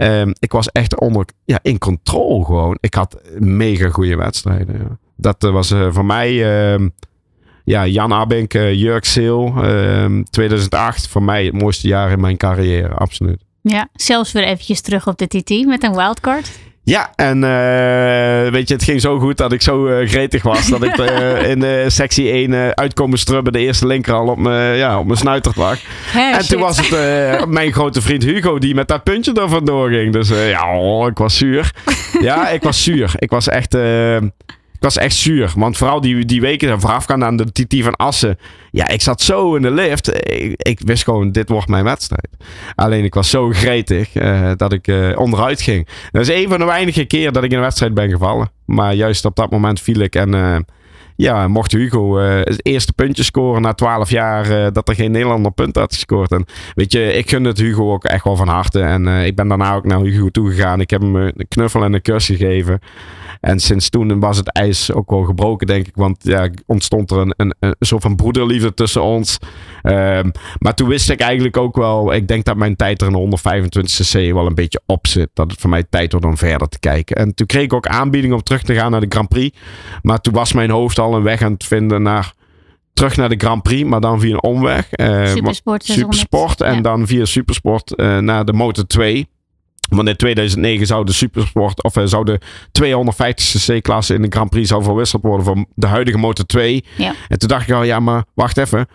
[0.00, 2.78] Ehm, ik was echt onder, ja, in controle gewoon.
[2.80, 4.78] Ik had mega goede wedstrijden.
[4.78, 4.98] Ja.
[5.16, 6.30] Dat eh, was eh, voor mij...
[6.72, 6.88] ehm,
[7.64, 11.08] ja, Jan Abink, Jurk Seel, ehm, 2008.
[11.08, 13.44] Voor mij het mooiste jaar in mijn carrière, absoluut.
[13.60, 16.50] Ja, zelfs weer eventjes terug op de TT met een wildcard.
[16.90, 20.68] Ja, en eh, weet je, het ging zo goed dat ik zo eh, gretig was.
[20.68, 24.38] Dat ik eh, in de sectie 1 eh, uitkomen strubben, de eerste linker al op
[24.38, 25.78] mijn ja, op mijn snuiter lag.
[26.14, 26.48] En shit.
[26.48, 30.12] toen was het mijn grote vriend Hugo die met dat puntje er vandoor ging.
[30.12, 31.70] Dus ja, oh, ik was zuur.
[32.20, 33.12] Ja, ik was zuur.
[33.16, 33.76] Ik was echt...
[34.80, 35.52] ik was echt zuur.
[35.56, 38.38] Want vooral die, die weken voorafgaand aan de TT van Assen.
[38.70, 40.30] Ja, ik zat zo in de lift.
[40.32, 42.28] Ik, ik wist gewoon, dit wordt mijn wedstrijd.
[42.74, 45.88] Alleen ik was zo gretig eh, dat ik eh, onderuit ging.
[46.10, 48.50] Dat is een van de weinige keer dat ik in een wedstrijd ben gevallen.
[48.64, 50.14] Maar juist op dat moment viel ik.
[50.14, 50.56] En eh,
[51.20, 55.10] ja, mocht Hugo eh, het eerste puntje scoren na 12 jaar eh, dat er geen
[55.10, 56.32] Nederlander punt had gescoord.
[56.32, 58.80] En weet je, ik gun het Hugo ook echt wel van harte.
[58.80, 60.80] En eh, ik ben daarna ook naar Hugo toegegaan.
[60.80, 62.80] Ik heb hem een knuffel en een kus gegeven.
[63.40, 65.96] En sinds toen was het ijs ook wel gebroken, denk ik.
[65.96, 69.38] Want ja, ontstond er een, een, een soort van broederliefde tussen ons.
[69.82, 72.12] Ehm, maar toen wist ik eigenlijk ook wel.
[72.14, 75.28] Ik denk dat mijn tijd er in de 125cc wel een beetje op zit.
[75.34, 77.16] Dat het voor mij tijd wordt om verder te kijken.
[77.16, 79.58] En toen kreeg ik ook aanbieding om terug te gaan naar de Grand Prix.
[80.02, 82.32] Maar toen was mijn hoofd al een weg aan het vinden naar.
[82.92, 84.90] Terug naar de Grand Prix, maar dan via een omweg.
[84.90, 85.84] Eh, Supersport 600.
[85.84, 86.60] Supersport.
[86.60, 86.80] En Ja.
[86.80, 89.28] dan via Supersport eh, naar de Motor 2.
[89.88, 92.40] Want in 2009 zou de Supersport, of eh, zou de
[92.72, 96.84] 250cc-klasse in de Grand Prix zou verwisseld worden voor de huidige Motor 2.
[96.96, 97.14] Ja.
[97.28, 98.86] En toen dacht ik al, ja, maar wacht even.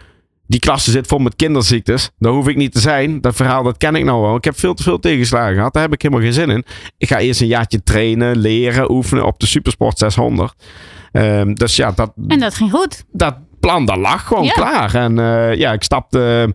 [0.47, 2.10] Die klasse zit vol met kinderziektes.
[2.19, 3.21] Daar hoef ik niet te zijn.
[3.21, 4.36] Dat verhaal, dat ken ik nou wel.
[4.36, 5.73] Ik heb veel te veel tegenslagen gehad.
[5.73, 6.65] Daar heb ik helemaal geen zin in.
[6.97, 10.53] Ik ga eerst een jaartje trainen, leren, oefenen op de Supersport 600.
[11.12, 13.03] Ehm, dus ja, dat, En dat ging goed.
[13.12, 14.51] dat plan, dat lag gewoon Ja.
[14.51, 14.95] klaar.
[14.95, 16.53] En eh, ja, ik stapte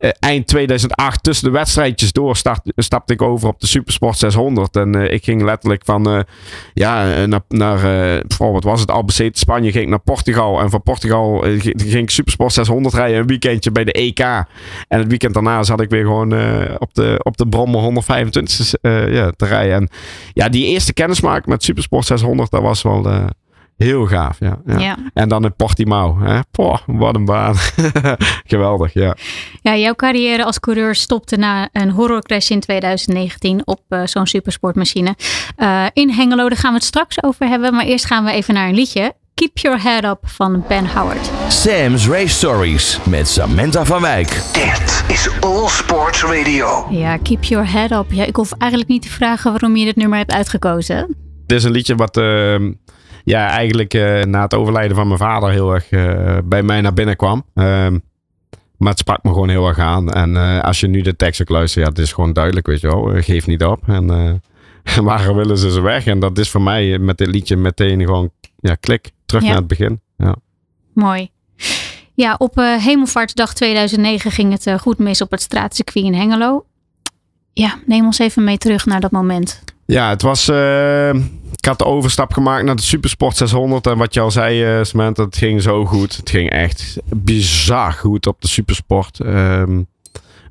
[0.00, 4.76] eh, eind 2008 tussen de wedstrijdjes door, start, stapte ik over op de Supersport 600.
[4.76, 6.20] En eh, ik ging letterlijk van, eh,
[6.74, 7.80] ja, naar, naar
[8.38, 10.60] wat was het, Albacete, Spanje, ging ik naar Portugal.
[10.60, 14.20] En van Portugal ging ik Supersport 600 rijden, een weekendje bij de EK.
[14.20, 16.32] En het weekend daarna zat ik weer gewoon
[16.78, 19.74] op, de, op de Brommer 125 eh, ja, te rijden.
[19.74, 19.88] En
[20.32, 23.28] ja, die eerste kennismaking met Supersport 600, dat was wel...
[23.84, 24.58] Heel gaaf, ja.
[24.66, 24.78] ja.
[24.78, 24.96] Ja.
[25.14, 26.18] En dan in Portimao.
[26.18, 26.40] Hè?
[26.50, 27.54] Poh, wat een baan.
[28.52, 29.16] Geweldig, ja.
[29.62, 35.16] Ja, jouw carrière als coureur stopte na een horrorcrash in 2019 op eh, zo'n supersportmachine.
[35.56, 37.74] Eh, in Hengelo, daar gaan we het straks over hebben.
[37.74, 39.12] Maar eerst gaan we even naar een liedje.
[39.34, 41.30] Keep Your Head Up van Ben Howard.
[41.48, 44.28] Sam's Race Stories met Samantha van Wijk.
[44.52, 46.86] Dit is All Sports Radio.
[46.90, 48.12] Ja, Keep Your Head Up.
[48.12, 51.16] Ja, ik hoef eigenlijk niet te vragen waarom je dit nummer hebt uitgekozen.
[51.46, 52.72] Dit is een liedje wat ehm,
[53.24, 56.92] ja, eigenlijk eh, na het overlijden van mijn vader heel erg eh, bij mij naar
[56.94, 57.44] binnen kwam.
[57.54, 57.98] Ehm,
[58.76, 60.12] maar het sprak me gewoon heel erg aan.
[60.12, 62.80] En eh, als je nu de tekst ook luistert, ja, het is gewoon duidelijk, weet
[62.80, 63.22] je wel.
[63.22, 63.88] Geef niet op.
[63.88, 64.40] En
[65.02, 66.06] waar willen ze ze weg?
[66.06, 69.10] En dat is voor mij met dit liedje meteen gewoon, ja, klik.
[69.26, 69.48] Terug Ja.
[69.48, 70.00] naar het begin.
[70.16, 70.36] Ja.
[70.94, 71.30] Mooi.
[72.14, 76.64] Ja, op Hemelvaartsdag 2009 ging het goed mis op het straatcircuit in Hengelo.
[77.52, 79.64] Ja, neem ons even mee terug naar dat moment.
[79.90, 80.48] Ja, het was.
[80.48, 81.14] eh,
[81.54, 83.86] ik had de overstap gemaakt naar de Supersport 600.
[83.86, 86.16] En wat je al zei, eh Samantha, het ging zo goed.
[86.16, 89.20] Het ging echt bizar goed op de Supersport.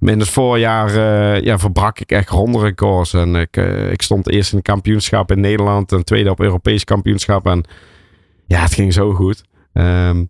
[0.02, 3.14] In het voorjaar uh, ja, verbrak ik echt ronderecords.
[3.14, 5.92] En ik, uh, ik stond eerst in het kampioenschap in Nederland.
[5.92, 7.46] En tweede op Europees kampioenschap.
[7.46, 7.66] En
[8.48, 9.44] ja, het ging zo goed.
[9.74, 10.30] Um,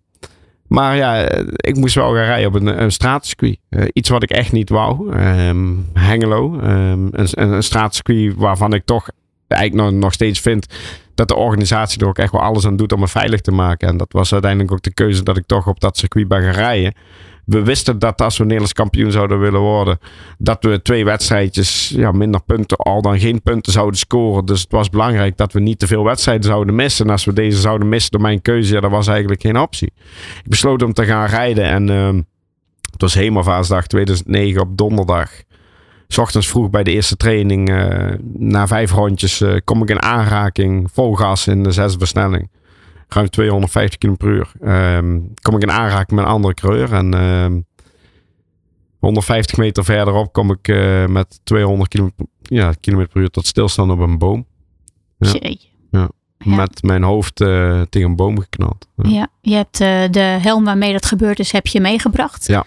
[0.70, 3.58] maar ja, ik moest wel gaan rijden op een, straatcircuit.
[3.70, 5.18] Uh, iets wat ik echt niet wou.
[5.20, 6.54] Um, Hengelo.
[6.54, 9.10] Um, een, een straatcircuit waarvan ik toch
[9.48, 10.68] eigenlijk nog, nog steeds vind
[11.16, 13.88] dat de organisatie er ook echt wel alles aan doet om me veilig te maken.
[13.88, 16.54] En dat was uiteindelijk ook de keuze dat ik toch op dat circuit ben gaan
[16.54, 16.94] rijden
[17.50, 20.00] we wisten dat als we Nederlands kampioen zouden willen worden,
[20.38, 24.46] dat we twee wedstrijdjes ja, minder punten, al dan geen punten zouden scoren.
[24.46, 27.06] Dus het was belangrijk dat we niet te veel wedstrijden zouden missen.
[27.06, 29.92] En als we deze zouden missen door mijn keuze, ja, dat was eigenlijk geen optie.
[30.44, 32.22] Ik besloot om te gaan rijden en uh,
[32.92, 35.32] het was Hemelvaasdag 2009 op donderdag.
[36.08, 40.02] S ochtends vroeg bij de eerste training, uh, na vijf rondjes, uh, kom ik in
[40.02, 42.50] aanraking, vol gas in de zesde versnelling
[43.10, 44.52] ruim 250 km per uur.
[44.96, 46.94] Um, kom ik in aanraking met een andere coureur.
[46.94, 47.66] En um,
[49.00, 52.10] 150 meter verderop kom ik uh, met 200 km,
[52.42, 54.46] ja, km per uur tot stilstand op een boom.
[55.18, 55.34] Ja.
[55.90, 56.10] ja.
[56.40, 56.56] ja.
[56.56, 58.88] Met mijn hoofd uh, tegen een boom geknald.
[58.96, 62.48] Ja, ja je hebt uh, de helm waarmee dat gebeurd is, heb je meegebracht.
[62.48, 62.66] Ja.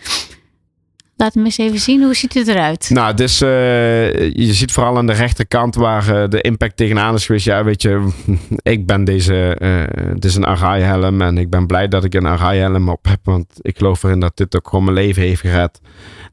[1.23, 2.03] Laat me eens even zien.
[2.03, 2.91] Hoe ziet het eruit?
[2.91, 7.45] Nou, dus je ziet vooral aan de rechterkant waar uh, de impact tegenaan is geweest.
[7.45, 8.09] Ja, weet je,
[8.63, 12.15] ik ben deze, uh, het is een Arai helm en ik ben blij dat ik
[12.15, 13.19] een Arai helm op heb.
[13.23, 15.81] Want ik geloof erin dat dit ook gewoon mijn leven heeft gered.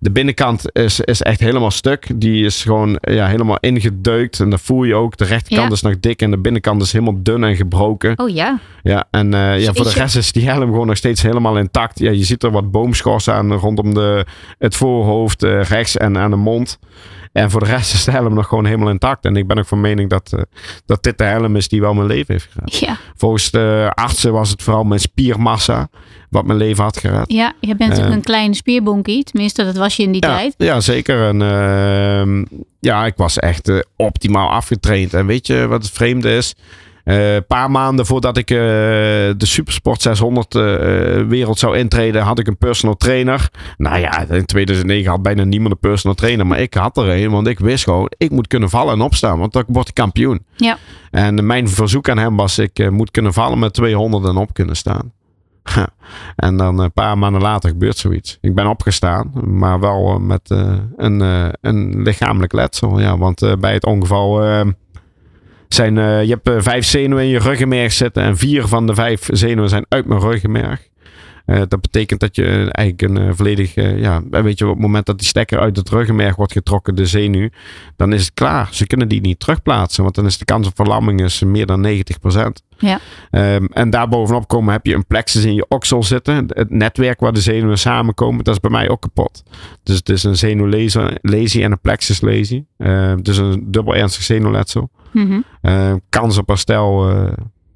[0.02, 2.08] De binnenkant is, is echt helemaal stuk.
[2.16, 4.40] Die is gewoon ja, helemaal ingedeukt.
[4.40, 5.18] En dat voel je ook.
[5.18, 5.74] De rechterkant ja.
[5.74, 8.20] is nog dik en de binnenkant is helemaal dun en gebroken.
[8.20, 8.60] Oh ja.
[8.84, 12.00] Ja, en uh, ja, voor de rest is die helm gewoon nog steeds helemaal intact.
[12.00, 14.26] Ja, je ziet er wat boomschors aan rondom de,
[14.58, 16.80] het voorhoofd, uh, rechts en aan de mond.
[17.32, 19.26] En voor de rest is de helm nog gewoon helemaal intact.
[19.26, 20.42] En ik ben ook van mening dat, uh,
[20.86, 22.80] dat dit de helm is die wel mijn leven heeft gered.
[22.80, 22.98] Ja.
[23.16, 25.90] Volgens de artsen was het vooral mijn spiermassa
[26.30, 27.32] wat mijn leven had gered.
[27.32, 29.24] Ja, je bent uh, een klein spierbonkie.
[29.24, 30.54] Tenminste, dat was je in die ja, tijd.
[30.58, 31.28] Ja, zeker.
[31.28, 32.46] En uh,
[32.80, 35.14] ja, ik was echt uh, optimaal afgetraind.
[35.14, 36.56] En weet je wat het vreemde is?
[37.04, 40.62] Een uh, paar maanden voordat ik uh, de Supersport 600 uh,
[41.28, 43.50] wereld zou intreden, had ik een personal trainer.
[43.78, 47.32] Nou ja, in 2009 had bijna niemand een personal trainer, maar ik had er een,
[47.32, 50.46] want ik wist gewoon, ik moet kunnen vallen en opstaan, want dan word ik kampioen.
[50.56, 50.78] Ja.
[51.12, 54.76] En mijn verzoek aan hem was, ik moet kunnen vallen met 200 en op kunnen
[54.76, 55.12] staan.
[56.36, 58.38] en dan een paar maanden later gebeurt zoiets.
[58.42, 61.20] Ik ben opgestaan, maar wel met een,
[61.62, 63.00] een lichamelijk letsel.
[63.00, 64.42] Ja, want bij het ongeval
[65.68, 69.70] zijn, je hebt vijf zenuwen in je ruggenmerg zitten en vier van de vijf zenuwen
[69.70, 70.89] zijn uit mijn ruggenmerg.
[71.50, 75.18] Uh, dat betekent dat je eigenlijk een volledig, ja, weet je, op het moment dat
[75.18, 77.50] die stekker uit het ruggenmerg wordt getrokken, de zenuw,
[77.96, 78.68] dan is het klaar.
[78.72, 81.88] Ze kunnen die niet terugplaatsen, want dan is de kans op verlamming is meer dan
[81.88, 82.68] 90%.
[82.78, 83.00] Ja.
[83.32, 86.46] Um, en daarbovenop komen heb je een plexus in je oksel zitten.
[86.48, 89.44] Het netwerk waar de zenuwen samenkomen, dat is bij mij ook kapot.
[89.84, 92.68] Dus het is een zenuwlesie en een plexuslesie.
[92.78, 94.90] Uh, dus een dubbel ernstig zenuwletsel.
[95.12, 95.44] Mm -hmm.
[95.62, 97.32] uh, kans op herstel, uh,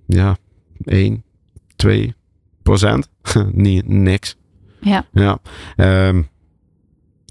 [0.06, 0.38] ja,
[0.86, 1.24] 1,
[1.76, 2.16] 2
[2.64, 3.12] procent.
[3.52, 4.36] Niet, niks.
[4.80, 5.06] Ja.
[5.12, 5.40] Ja.
[6.08, 6.32] Um,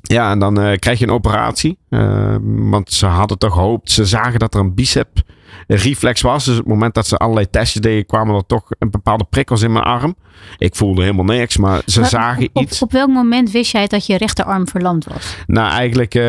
[0.03, 1.79] ja, en dan uh, krijg je een operatie.
[1.91, 3.91] Uh, want ze hadden toch gehoopt.
[3.91, 5.23] Ze zagen dat er een bicep
[5.67, 6.45] reflex was.
[6.45, 9.63] Dus op het moment dat ze allerlei testjes deden, kwamen er toch een bepaalde prikkels
[9.63, 10.15] in mijn arm.
[10.59, 12.83] Ik voelde helemaal niks, maar ze maar zagen op, iets.
[12.83, 15.37] Op welk moment wist jij dat je rechterarm verlamd was?
[15.47, 16.23] Nou, eigenlijk, uh,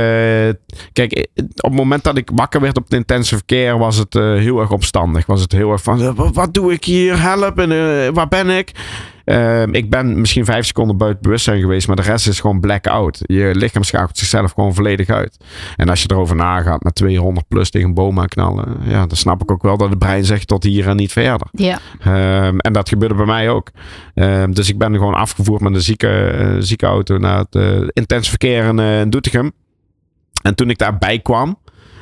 [0.94, 4.24] kijk, op het moment dat ik wakker werd op de intensive care, was het uh,
[4.24, 5.26] heel erg opstandig.
[5.26, 7.22] Was het heel erg van, wat, wat doe ik hier?
[7.22, 8.72] Help, en uh, waar ben ik?
[9.26, 13.20] Uh, ik ben misschien vijf seconden buiten bewustzijn geweest, maar de rest is gewoon blackout.
[13.22, 15.38] Je lichaam schakelt zichzelf gewoon volledig uit.
[15.76, 19.18] En als je erover nagaat met 200 plus tegen een boom aan knallen, ja, dan
[19.18, 21.48] snap ik ook wel dat het brein zegt tot hier en niet verder.
[21.52, 21.80] Ja.
[22.48, 23.72] Um, en dat gebeurde bij mij ook.
[24.16, 28.30] Um, dus ik ben gewoon afgevoerd met een zieke, zieke auto naar het uh, intensive
[28.30, 29.52] verkeer in, uh, in Doetinchem.
[30.42, 31.58] En toen ik daarbij kwam,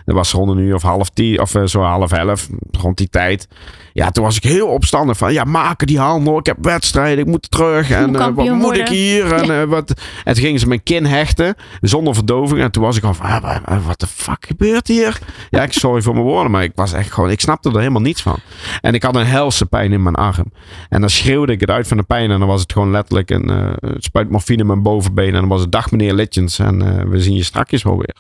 [0.06, 3.48] dat was rond een uur of half tien, of zo half elf, rond die tijd.
[3.94, 6.38] Ja, toen was ik heel opstandig van, ja, maken die handel.
[6.38, 7.90] Ik heb wedstrijden, ik moet terug.
[7.92, 9.34] En uh, wat moet ik hier?
[9.34, 9.94] En, uh, wat...
[10.24, 12.62] en toen gingen ze mijn kin hechten, zonder verdoving.
[12.62, 15.20] En toen was ik al van, ah, wat de fuck gebeurt hier?
[15.50, 18.02] Ja, ik sorry voor mijn woorden, maar ik was echt gewoon, ik snapte er helemaal
[18.02, 18.38] niets van.
[18.82, 20.52] En ik had een helse pijn in mijn arm.
[20.90, 22.32] En dan schreeuwde ik het uit van de pijn.
[22.32, 25.34] En dan was het gewoon letterlijk een uh, spuit morfine in mijn bovenbeen.
[25.34, 26.60] En dan was het dag meneer Litjens.
[26.60, 28.16] En we zien je strakjes wel weer.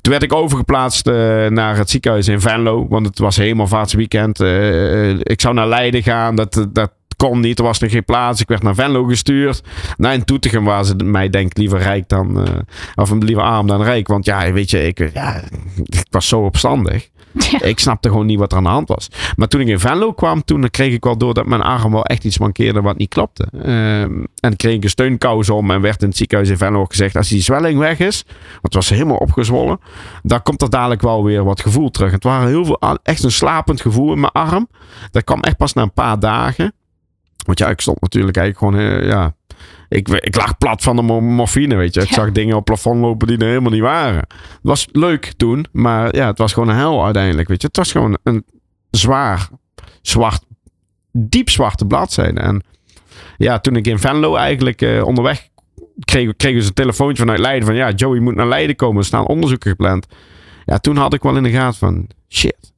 [0.00, 1.06] Toen werd ik overgeplaatst
[1.48, 2.86] naar het ziekenhuis in Venlo.
[2.88, 4.40] Want het was hemelvaartsweekend.
[4.40, 6.36] Uh, uh, ik zou naar Leiden gaan.
[6.36, 7.58] Dat, dat kon niet.
[7.58, 8.40] Er was nog geen plaats.
[8.40, 9.62] Ik werd naar Venlo gestuurd.
[9.96, 12.48] Nou, in Toetegem waren ze mij denk liever rijk dan...
[12.94, 14.08] of liever arm dan rijk.
[14.08, 15.42] Want ja, weet je, ik, ja,
[15.84, 17.08] ik was zo opstandig.
[17.60, 19.08] Ik snapte gewoon niet wat er aan de hand was.
[19.36, 22.04] Maar toen ik in Venlo kwam, toen kreeg ik wel door dat mijn arm wel
[22.04, 23.48] echt iets mankeerde wat niet klopte.
[23.62, 27.16] Ehm, en kreeg ik een steunkous om en werd in het ziekenhuis in Venlo gezegd,
[27.16, 29.80] als die zwelling weg is, want het was helemaal opgezwollen,
[30.22, 32.12] dan komt er dadelijk wel weer wat gevoel terug.
[32.12, 34.68] Het waren heel veel, echt een slapend gevoel in mijn arm.
[35.10, 36.72] Dat kwam echt pas na een paar dagen.
[37.44, 39.34] Want ja, ik stond natuurlijk eigenlijk gewoon, eh, ja,
[39.88, 42.00] ik, ik lag plat van de mo- morfine, weet je.
[42.00, 42.14] Ik Ja.
[42.14, 44.16] zag dingen op het plafond lopen die er helemaal niet waren.
[44.18, 47.66] Het was leuk toen, maar ja, het was gewoon een hel uiteindelijk, weet je.
[47.66, 48.44] Het was gewoon een
[48.90, 49.48] zwaar,
[50.02, 50.42] zwart,
[51.12, 52.40] diep zwarte bladzijde.
[52.40, 52.62] En
[53.36, 55.48] ja, toen ik in Venlo eigenlijk eh, onderweg
[56.04, 58.98] kreeg, kregen ze een telefoontje vanuit Leiden van ja, Joey moet naar Leiden komen.
[58.98, 60.06] Er staan onderzoeken gepland.
[60.64, 62.72] Ja, toen had ik wel in de gaten van shit,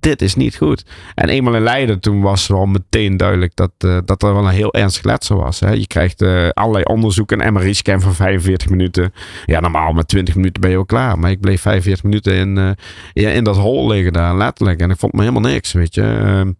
[0.00, 0.84] dit is niet goed.
[1.14, 4.52] En eenmaal in Leiden, toen was wel meteen duidelijk dat, eh, dat er wel een
[4.52, 5.60] heel ernstig letsel was.
[5.60, 5.70] Hè.
[5.70, 9.12] Je krijgt eh, allerlei onderzoeken, een MRI-scan van 45 minuten.
[9.44, 11.18] Ja, normaal met 20 minuten ben je al klaar.
[11.18, 12.76] Maar ik bleef 45 minuten in,
[13.14, 14.80] eh, in dat hol liggen daar, letterlijk.
[14.80, 16.54] En ik vond me helemaal niks, weet je.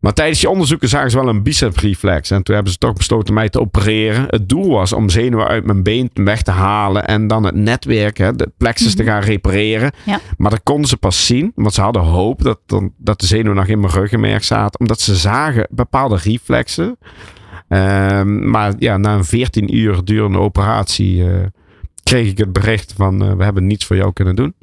[0.00, 2.30] Maar tijdens die onderzoeken zagen ze wel een bicepreflex.
[2.30, 4.26] En toen hebben ze toch besloten mij te opereren.
[4.28, 7.06] Het doel was om zenuwen uit mijn been weg te halen.
[7.06, 9.92] En dan het netwerk, hè, de plexus te gaan repareren.
[10.04, 10.20] Ja.
[10.36, 11.52] Maar dat konden ze pas zien.
[11.54, 12.60] Want ze hadden hoop dat,
[12.96, 14.80] dat de zenuwen nog in mijn ruggenmerg zaten.
[14.80, 16.98] Omdat ze zagen bepaalde reflexen.
[17.68, 21.46] Ehm, maar ja, na een 14 uur durende operatie eh,
[22.02, 24.54] kreeg ik het bericht van eh, we hebben niets voor jou kunnen doen.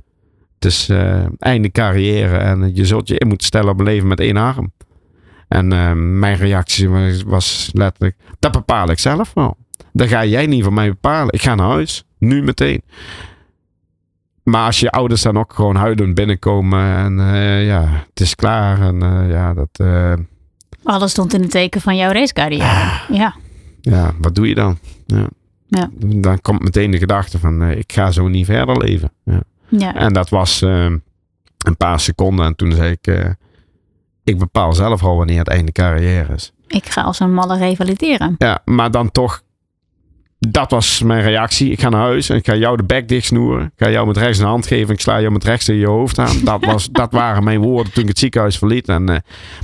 [0.56, 4.08] Het is eh, einde carrière en je zult je in moeten stellen op een leven
[4.08, 4.72] met één arm.
[5.48, 9.58] En eh, mijn reactie was, was letterlijk, dat bepaal ik zelf wel.
[9.94, 11.34] Dat ga jij niet voor mij bepalen.
[11.34, 12.82] Ik ga naar huis, nu meteen.
[14.44, 18.82] Maar als je ouders dan ook gewoon huilend binnenkomen en eh, ja, het is klaar.
[18.82, 19.88] En eh, ja, dat,
[20.84, 23.02] Alles stond in het teken van jouw racecarrière.
[23.10, 23.36] Ja.
[23.82, 24.78] ja, wat doe je dan?
[25.06, 25.28] Ja.
[25.68, 25.90] Ja.
[26.00, 29.12] Dan komt meteen de gedachte van, ik ga zo niet verder leven.
[29.24, 29.42] Ja.
[29.68, 29.96] ja.
[29.96, 32.46] En dat was een paar seconden.
[32.46, 33.36] En toen zei ik,
[34.26, 36.52] ik bepaal zelf al wanneer het einde carrière is.
[36.68, 38.36] Ik ga als een malle revalideren.
[38.38, 39.42] Ja, maar dan toch,
[40.40, 41.72] dat was mijn reactie.
[41.72, 43.66] Ik ga naar huis en ik ga jou de bek dicht snoeren.
[43.66, 44.94] Ik ga jou met rechts een hand geven.
[44.94, 46.38] Ik sla jou met rechts in je hoofd aan.
[46.44, 48.88] Dat, was, dat waren mijn woorden toen ik het ziekenhuis verliet.
[48.88, 49.16] En, eh,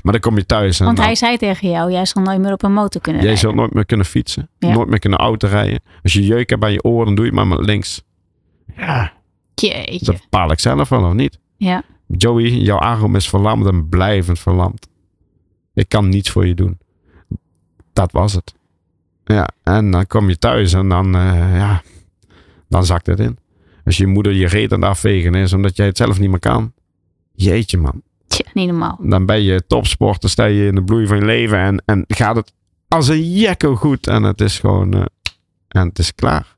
[0.04, 2.40] maar dan kom je thuis en Want dan- hij zei tegen jou, jij zal nooit
[2.40, 3.50] meer op een motor kunnen jij rijden.
[3.50, 4.50] zult nooit meer kunnen fietsen.
[4.60, 4.74] Ja.
[4.74, 5.80] Nooit meer kunnen auto rijden.
[6.04, 8.02] Als je jeuk hebt aan je oren, dan doe je het maar met links.
[8.78, 9.12] Ja,
[9.56, 10.06] Jeetje.
[10.06, 11.40] dat bepaal ik zelf wel of niet.
[11.58, 11.84] Ja.
[12.18, 14.88] Joey, jouw arm is verlamd en blijvend verlamd.
[15.74, 16.80] Ik kan niets voor je doen.
[17.94, 18.54] Dat was het.
[19.26, 21.82] Ja, en dan kom je thuis en dan, eh, ja,
[22.70, 23.38] dan zakt het in.
[23.86, 26.40] Als je moeder je reet aan het afvegen is omdat jij het zelf niet meer
[26.40, 26.74] kan.
[27.34, 28.02] Jeetje man.
[28.28, 28.98] Tja, niet normaal.
[29.02, 32.36] Dan ben je topsporter, sta je in de bloei van je leven en, en gaat
[32.36, 32.54] het
[32.88, 34.08] als een jekko goed.
[34.08, 35.06] En het is gewoon, eh,
[35.68, 36.56] en het is klaar.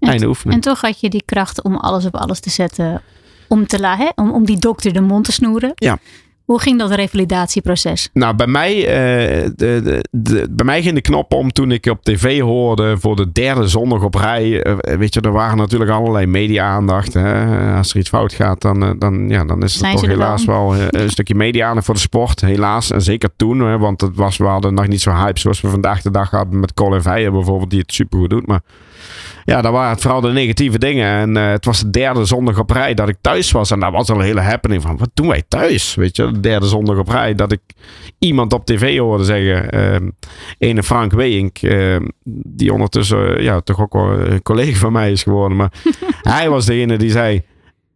[0.00, 0.54] En, Einde oefening.
[0.54, 3.02] en toch had je die kracht om alles op alles te zetten.
[3.48, 4.08] Om, te hè?
[4.14, 5.72] om, om die dokter de mond te snoeren.
[5.74, 5.98] Ja.
[6.48, 8.08] Hoe ging dat revalidatieproces?
[8.12, 11.86] Nou, bij mij, eh, de, de, de- bij mij ging de knop om toen ik
[11.86, 14.62] op tv hoorde voor de derde zondag op rij.
[14.62, 17.14] eh, weet je, er waren natuurlijk allerlei media-aandacht.
[17.14, 17.74] Hè.
[17.76, 20.74] Als er iets fout gaat, dan, eh, dan, ja, dan is Zijn toch helaas wel
[20.90, 22.40] een stukje media-aandacht voor de sport.
[22.40, 22.90] Helaas.
[22.90, 25.68] En zeker toen, hè, want het was, we hadden nog niet zo hype zoals we
[25.68, 28.46] vandaag de dag hadden met Colin Veijer bijvoorbeeld, die het supergoed doet.
[28.46, 28.60] Maar
[29.44, 31.06] ja, dan waren het vooral de negatieve dingen.
[31.06, 33.70] En het was de derde zondag op rij dat ik thuis was.
[33.70, 35.94] En dat was al een hele happening van, wat doen wij thuis?
[35.94, 37.60] Weet je, de derde zondag op rij dat ik
[38.18, 39.70] iemand op tv hoorde zeggen.
[39.70, 40.10] ehm
[40.58, 42.08] ene Frank Weink, ehm,
[42.42, 45.56] die ondertussen eh, ja, toch ook wel een collega van mij is geworden.
[45.56, 45.72] Maar
[46.36, 47.42] hij was degene die zei,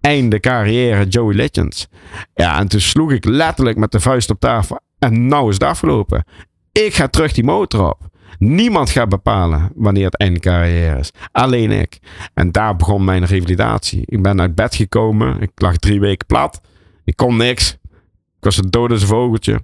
[0.00, 1.88] einde carrière Joey Legends.
[2.34, 4.80] Ja, en toen sloeg ik letterlijk met de vuist op tafel.
[4.98, 6.24] En nou is het afgelopen.
[6.72, 8.10] Ik ga terug die motor op.
[8.38, 11.10] Niemand gaat bepalen wanneer het einde carrière is.
[11.32, 11.98] Alleen ik.
[12.34, 14.02] En daar begon mijn revalidatie.
[14.06, 15.40] Ik ben uit bed gekomen.
[15.40, 16.60] Ik lag drie weken plat.
[17.04, 17.76] Ik kon niks.
[18.42, 19.60] Ik was als een vogeltje.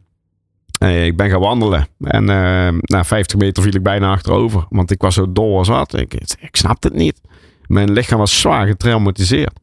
[0.79, 1.87] Eh, ik ben gaan wandelen.
[2.01, 4.67] En eh, na 50 meter viel ik bijna achterover.
[4.69, 5.99] Want ik was zo dol als wat.
[5.99, 7.21] Ik, ik snapte het niet.
[7.67, 9.61] Mijn lichaam was zwaar getraumatiseerd.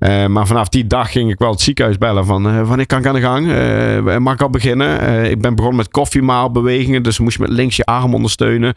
[0.00, 2.98] Eh, maar vanaf die dag ging ik wel het ziekenhuis bellen van eh, wanneer kan
[2.98, 3.50] ik aan de gang?
[3.50, 5.24] Eh, mag ik al beginnen?
[5.30, 8.74] Ik ben begonnen met koffiemaalbewegingen, dus moest je met links je arm ondersteunen.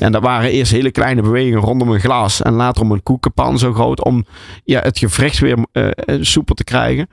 [0.00, 3.58] En dat waren eerst hele kleine bewegingen rondom een glas en later om een koekenpan
[3.58, 4.24] zo groot om
[4.64, 5.58] ja, het gewricht weer
[6.20, 7.08] soepel te krijgen.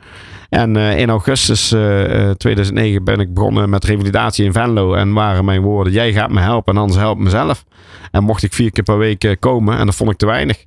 [0.53, 5.45] En in augustus eh, eh, 2009 ben ik begonnen met revalidatie in Venlo en waren
[5.45, 7.65] mijn woorden, jij gaat me helpen en anders help mezelf.
[8.11, 10.63] En mocht ik vier keer per week komen en dat vond ik te weinig.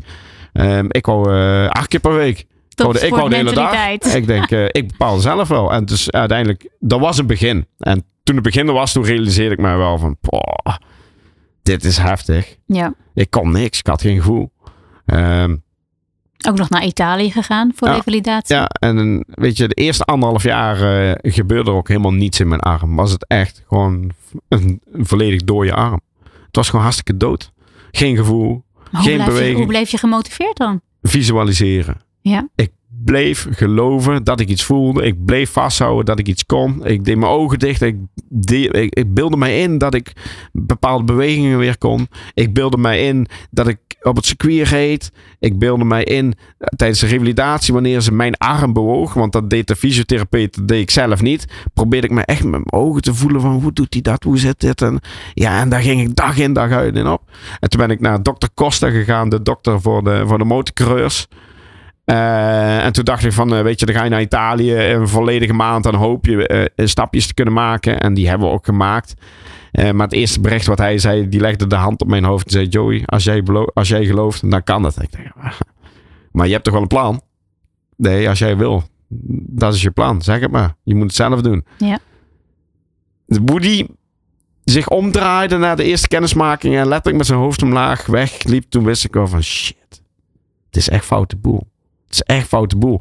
[0.52, 1.30] Ehm, ik wou
[1.68, 2.46] acht keer per week.
[2.76, 3.88] Ik wou, de, ik wou de hele dag.
[4.14, 5.72] Ik denk, eh, ik bepaal zelf wel.
[5.72, 7.66] En dus uiteindelijk, dat was een begin.
[7.78, 10.74] En toen het begin was, toen realiseerde ik mij wel van, "Poh,
[11.62, 12.56] dit is heftig.
[12.66, 12.94] Ja.
[13.14, 13.79] Ik kon niks.
[13.79, 14.50] Ik had geen gevoel.
[15.06, 15.56] Ehm,
[16.48, 18.56] Ook nog naar Italië gegaan voor Ja, revalidatie.
[18.56, 22.48] Ja, en weet je, de eerste anderhalf jaar eh, gebeurde er ook helemaal niets in
[22.48, 22.96] mijn arm.
[22.96, 24.10] Was het echt gewoon
[24.48, 26.00] een, een volledig dode arm.
[26.46, 27.52] Het was gewoon hartstikke dood.
[27.90, 29.56] Geen gevoel, Maar hoe, geen blijf je, beweging.
[29.56, 30.81] hoe bleef je gemotiveerd dan?
[31.02, 31.96] visualiseren.
[32.29, 32.48] Ja.
[32.54, 32.70] Ik
[33.04, 35.02] bleef geloven dat ik iets voelde.
[35.02, 36.87] Ik bleef vasthouden dat ik iets kon.
[36.87, 37.83] Ik deed mijn ogen dicht.
[37.83, 37.96] Ik,
[38.50, 40.12] ik, ik beelde mij in dat ik
[40.52, 42.08] bepaalde bewegingen weer kon.
[42.35, 45.12] Ik beelde mij in dat ik op het circuit reed.
[45.38, 49.14] Ik beelde mij in eh, tijdens de revalidatie wanneer ze mijn arm bewoog.
[49.14, 51.46] Want dat deed de fysiotherapeut, dat deed ik zelf niet.
[51.74, 54.22] Probeerde ik me echt met mijn ogen te voelen van hoe doet hij dat?
[54.22, 54.83] Hoe zit dit?
[54.83, 55.00] En,
[55.35, 57.22] ja, en daar ging ik dag in dag uit in op.
[57.60, 59.29] En toen ben ik naar dokter Costa gegaan.
[59.29, 61.29] De dokter voor de, voor de motorcoureurs.
[62.07, 65.09] Eh, en toen dacht ik van, eh, weet je, dan ga je naar Italië een
[65.09, 65.85] volledige maand.
[65.85, 68.00] Dan hoop je eh, stapjes te kunnen maken.
[68.00, 69.15] En die hebben we ook gemaakt.
[69.73, 72.50] Maar het eerste bericht wat hij zei, die legde de hand op mijn hoofd en
[72.50, 73.42] zei: Joey, als jij,
[73.75, 75.02] als jij gelooft, dan kan het.
[75.02, 75.29] Ik denk,
[76.33, 77.23] maar je hebt toch wel een plan?
[77.96, 78.83] Nee, als jij wil.
[79.48, 80.23] Dat is je plan.
[80.23, 80.75] Zeg het maar.
[80.83, 81.65] Je moet het zelf doen.
[81.79, 81.98] Ja.
[83.27, 83.87] Woody
[84.65, 88.65] zich omdraaide na de eerste kennismaking en letterlijk met zijn hoofd omlaag wegliep.
[88.71, 90.02] Toen wist ik wel van shit.
[90.67, 91.67] Het is echt foute boel.
[92.07, 93.00] Het is echt foute boel.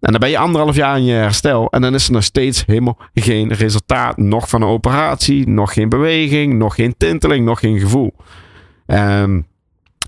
[0.00, 1.70] En dan ben je anderhalf jaar in je herstel.
[1.70, 4.16] En dan is er nog steeds helemaal geen resultaat.
[4.16, 5.48] Nog van een operatie.
[5.48, 6.54] Nog geen beweging.
[6.54, 7.44] Nog geen tinteling.
[7.44, 8.12] Nog geen gevoel.
[8.86, 9.40] Ehm,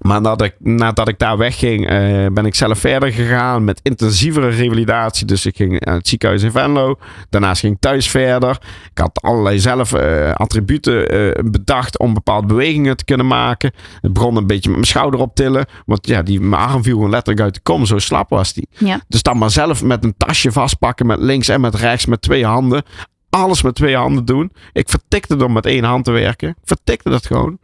[0.03, 4.49] maar nadat ik, nadat ik daar wegging, eh, ben ik zelf verder gegaan met intensievere
[4.49, 5.27] revalidatie.
[5.27, 6.99] Dus ik ging naar het ziekenhuis in Venlo.
[7.31, 8.59] Daarnaast ging ik thuis verder.
[8.91, 13.73] Ik had allerlei zelf eh, attributen eh, bedacht om bepaalde bewegingen te kunnen maken.
[14.01, 15.67] Het begon een beetje met mijn schouder optillen.
[15.87, 17.87] Want ja, die, mijn arm viel gewoon letterlijk uit de kom.
[17.87, 18.69] Zo slap was die.
[18.71, 19.01] Ja.
[19.09, 22.47] Dus dan maar zelf met een tasje vastpakken met links en met rechts met twee
[22.47, 22.83] handen.
[23.31, 24.53] Alles met twee handen doen.
[24.73, 26.49] Ik vertikte door met één hand te werken.
[26.49, 27.59] Ik vertikte dat gewoon.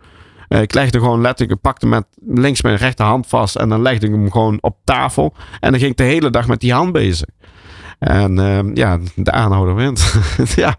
[0.50, 4.06] Eh, ik legde gewoon letterlijk, ik pakte met links mijn rechterhand vast en dan legde
[4.06, 5.34] ik hem gewoon op tafel.
[5.60, 7.28] En dan ging ik de hele dag met die hand bezig.
[7.98, 10.14] En ehm, ja, de aanhouder wint.
[10.56, 10.76] ja,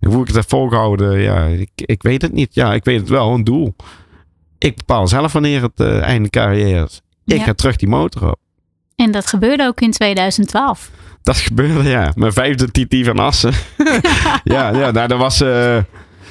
[0.00, 2.54] hoe ik het heb volgehouden, ja, ik, ik weet het niet.
[2.54, 3.74] Ja, ik weet het wel, een doel.
[4.58, 7.00] Ik bepaal zelf wanneer het eh, einde carrière is.
[7.24, 7.44] Ik Ja.
[7.44, 8.38] ga terug die motor op.
[8.96, 10.90] En dat gebeurde ook in 2012.
[11.22, 12.12] Dat gebeurde, ja.
[12.14, 13.52] Mijn vijfde TT van Assen.
[14.44, 15.78] ja, ja nou, dat was eh,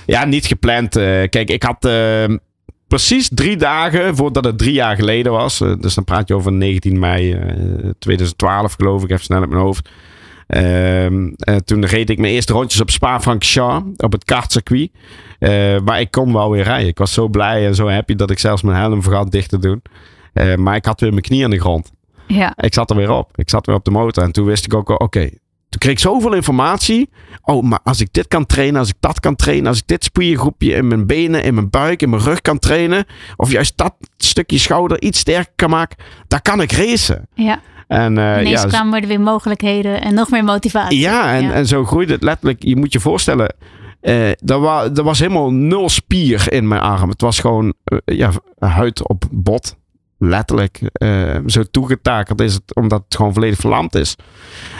[0.05, 0.89] ja, niet gepland.
[1.29, 2.23] Kijk, ik had eh,
[2.91, 5.61] precies drie dagen voordat het drie jaar geleden was.
[5.61, 9.09] eh, dus dan praat je over 19 mei eh, 2012, geloof ik.
[9.09, 9.89] Even snel uit mijn hoofd.
[10.47, 14.91] Ehm, eh, toen reed ik mijn eerste rondjes op Spa-Francorchamps op het kartcircuit.
[15.39, 16.87] Eh, maar ik kon wel weer rijden.
[16.87, 19.59] Ik was zo blij en zo happy dat ik zelfs mijn helm vergat dicht te
[19.59, 19.81] doen.
[20.33, 21.91] Eh, maar ik had weer mijn knie aan de grond.
[22.27, 22.53] Ja.
[22.57, 23.31] Ik zat er weer op.
[23.35, 24.23] Ik zat weer op de motor.
[24.23, 25.29] En toen wist ik ook al, oké.
[25.72, 27.09] Toen kreeg ik zoveel informatie.
[27.43, 30.03] Oh, maar als ik dit kan trainen, als ik dat kan trainen, als ik dit
[30.03, 33.05] spiergroepje in mijn benen, in mijn buik, in mijn rug kan trainen,
[33.36, 35.97] of juist dat stukje schouder iets sterker kan maken,
[36.28, 37.28] dan kan ik racen.
[37.34, 37.59] ja.
[37.88, 40.99] En, eh, Ineens ja, kwamen er weer mogelijkheden en nog meer motivatie.
[40.99, 41.51] ja, en, Ja.
[41.51, 42.63] en zo groeide het letterlijk.
[42.63, 43.55] Je moet je voorstellen,
[44.01, 47.09] er, wa er was helemaal nul spier in mijn arm.
[47.09, 49.76] Het was gewoon eh, ja, huid op bot.
[50.24, 50.80] Letterlijk.
[50.91, 54.15] eh, zo toegetakeld is het, omdat het gewoon volledig verlamd is.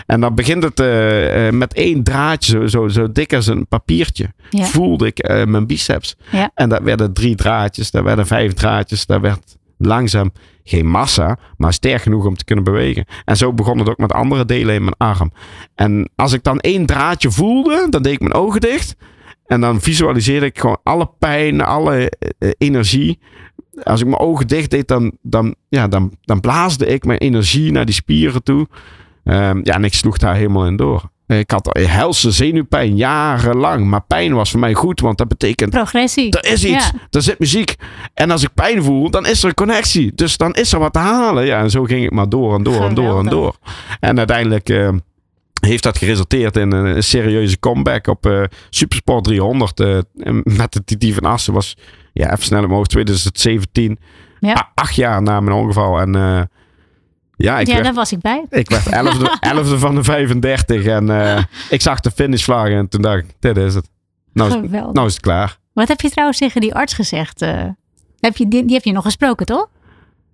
[0.06, 3.68] En dan begint het eh, eh, met één draadje, zo, zo, zo dik als een
[3.68, 4.34] papiertje.
[4.50, 4.64] Ja.
[4.64, 6.16] Voelde ik mijn biceps.
[6.32, 6.52] Ja.
[6.54, 9.06] En dat werden drie draadjes, daar werden vijf draadjes.
[9.06, 10.32] Daar werd langzaam
[10.64, 13.06] geen massa, maar sterk genoeg om te kunnen bewegen.
[13.26, 15.32] En zo begon het ook met andere delen in mijn arm.
[15.76, 18.96] En als ik dan één draadje voelde, dan deed ik mijn ogen dicht.
[19.46, 22.12] En dan visualiseerde ik gewoon alle pijn, alle
[22.58, 23.20] energie.
[23.84, 27.72] Als ik mijn ogen dicht deed, dan, dan, ja, dan, dan blaasde ik mijn energie
[27.72, 28.68] naar die spieren toe.
[29.24, 31.10] Ehm, ja, en ik sloeg daar helemaal in door.
[31.28, 33.86] Ik had helse zenuwpijn jarenlang.
[33.86, 36.40] Maar pijn was voor mij goed, want dat betekent Progressie.
[36.40, 36.86] er is iets.
[36.86, 36.92] Ja.
[37.10, 37.76] Er zit muziek.
[38.14, 40.12] En als ik pijn voel, dan is er een connectie.
[40.16, 41.46] Dus dan is er wat te halen.
[41.46, 43.56] Ja, en zo ging ik maar door en door en door en door.
[44.00, 44.90] En uiteindelijk eh,
[45.62, 49.80] heeft dat geresulteerd in een, serieuze comeback op eh, Supersport 300.
[49.80, 50.00] eh,
[50.44, 51.78] met de TT van Assen was,
[52.14, 54.00] ja, even snel omhoog, 2017.
[54.40, 54.58] Ja.
[54.58, 56.00] A- acht jaar na mijn ongeval.
[56.00, 56.42] En eh,
[57.36, 58.46] ja, ik ja, werd, daar was ik bij.
[58.50, 60.86] ik werd elfde, elfde van de 35.
[60.86, 63.90] En eh, ik zag de finishvlag en toen dacht ik, dit is het.
[64.34, 65.58] Nou is, nou is het klaar.
[65.74, 67.42] Wat heb je trouwens tegen die arts gezegd?
[67.42, 67.64] eh?
[68.20, 69.68] heb je, die, die heb je nog gesproken, toch?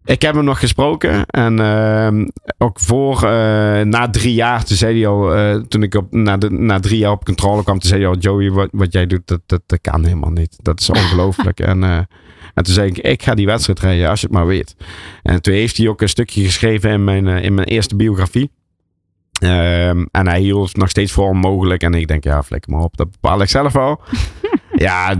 [0.07, 1.25] Ik heb hem nog gesproken.
[1.25, 2.27] En ehm,
[2.57, 6.37] ook voor, eh, na drie jaar, toen zei hij al, eh, toen ik op, na,
[6.37, 9.07] de, na drie jaar op controle kwam, toen zei hij al, Joey, wat, wat jij
[9.07, 10.57] doet, dat, dat, dat kan helemaal niet.
[10.61, 11.59] Dat is ongelooflijk.
[11.71, 11.97] en, eh,
[12.53, 14.75] en toen zei ik, ik ga die wedstrijd rijden als je het maar weet.
[15.23, 18.51] En toen heeft hij ook een stukje geschreven in mijn, in mijn eerste biografie.
[19.39, 21.83] Ehm, en hij hield nog steeds voor onmogelijk.
[21.83, 22.97] En ik denk, ja, flikker maar op.
[22.97, 24.01] Dat bepaal ik zelf wel.
[24.75, 25.15] ja,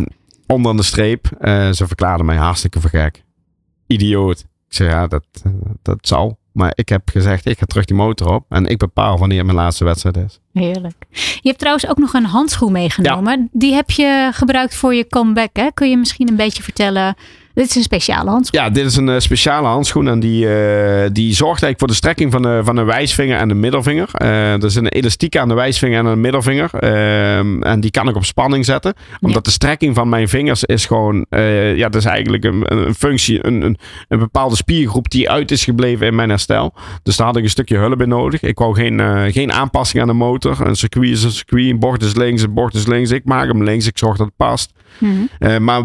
[0.46, 1.28] onder de streep.
[1.72, 3.24] ze verklaarden mij hartstikke voor gek.
[3.88, 4.46] Idioot.
[4.68, 5.26] Ik zei, ja, dat,
[5.82, 6.38] dat zal.
[6.52, 8.46] Maar ik heb gezegd, ik ga terug die motor op.
[8.50, 10.40] En ik bepaal wanneer mijn laatste wedstrijd is.
[10.54, 11.06] Heerlijk.
[11.12, 13.50] Je hebt trouwens ook nog een handschoen meegenomen.
[13.52, 15.56] Die heb je gebruikt voor je comeback.
[15.56, 15.72] Hè?
[15.74, 17.16] Kun je misschien een beetje vertellen
[17.58, 18.60] dit is een speciale handschoen.
[18.60, 20.08] Ja, dit is een uh, speciale handschoen.
[20.08, 23.48] En die, uh, die zorgt eigenlijk voor de strekking van de, van de wijsvinger en
[23.48, 24.10] de middelvinger.
[24.22, 26.70] Uh, er is een elastiek aan de wijsvinger en de middelvinger.
[26.74, 28.94] Ehm, en die kan ik op spanning zetten.
[29.20, 29.42] Omdat ja.
[29.42, 31.26] de strekking van mijn vingers is gewoon...
[31.76, 33.78] ja, dat is eigenlijk een, een functie, een, een,
[34.08, 36.74] een, bepaalde spiergroep die uit is gebleven in mijn herstel.
[37.04, 38.42] Dus daar had ik een stukje hulp in nodig.
[38.42, 40.66] Ik wou geen, geen aanpassing aan de motor.
[40.66, 41.70] Een circuit is een circuit.
[41.70, 43.12] Een bocht is links, een bocht is links.
[43.12, 43.88] Ik maak hem links.
[43.88, 44.74] Ik zorg dat het past.
[45.00, 45.64] Mm -hmm.
[45.64, 45.84] maar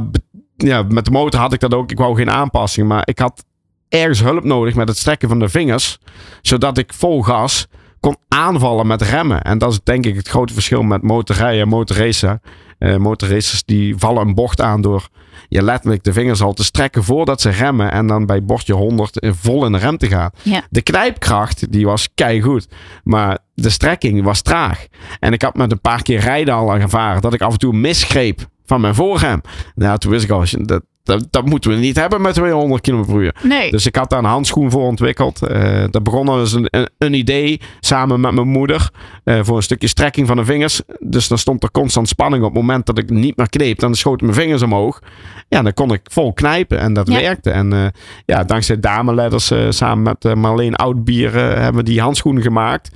[0.62, 1.90] ja, met de motor had ik dat ook.
[1.90, 3.44] Ik wou geen aanpassing, maar ik had
[3.88, 5.98] ergens hulp nodig met het strekken van de vingers.
[6.40, 7.66] Zodat ik vol gas
[8.00, 9.42] kon aanvallen met remmen.
[9.42, 12.40] En dat is denk ik het grote verschil met motorrijden en motorracen.
[12.78, 15.08] Uh, motorracers die vallen een bocht aan door
[15.48, 17.92] je letterlijk de vingers al te strekken voordat ze remmen.
[17.92, 20.30] En dan bij bordje 100 vol in de rem te gaan.
[20.42, 20.62] Ja.
[20.70, 22.68] De knijpkracht die was keigoed.
[23.04, 24.86] Maar de strekking was traag.
[25.20, 27.72] En ik had met een paar keer rijden al ervaren dat ik af en toe
[27.72, 29.40] misgreep van mijn voorrem.
[29.74, 33.04] Nou, toen wist ik al, dat, dat, dat, moeten we niet hebben met 200 km
[33.04, 33.34] per uur.
[33.42, 33.70] Nee.
[33.70, 35.40] Dus ik had daar een handschoen voor ontwikkeld.
[35.50, 38.90] Uh, dat begon als een, een, een, idee samen met mijn moeder.
[39.24, 40.82] Uh, voor een stukje strekking van de vingers.
[40.98, 43.78] Dus dan stond er constant spanning op het moment dat ik niet meer kneep.
[43.78, 45.02] Dan schoten mijn vingers omhoog.
[45.48, 47.20] Ja, dan kon ik vol knijpen en dat Ja.
[47.20, 47.50] werkte.
[47.50, 47.86] En uh,
[48.26, 52.90] ja, dankzij dameletters samen met Marleen Oudbier hebben we die handschoenen gemaakt.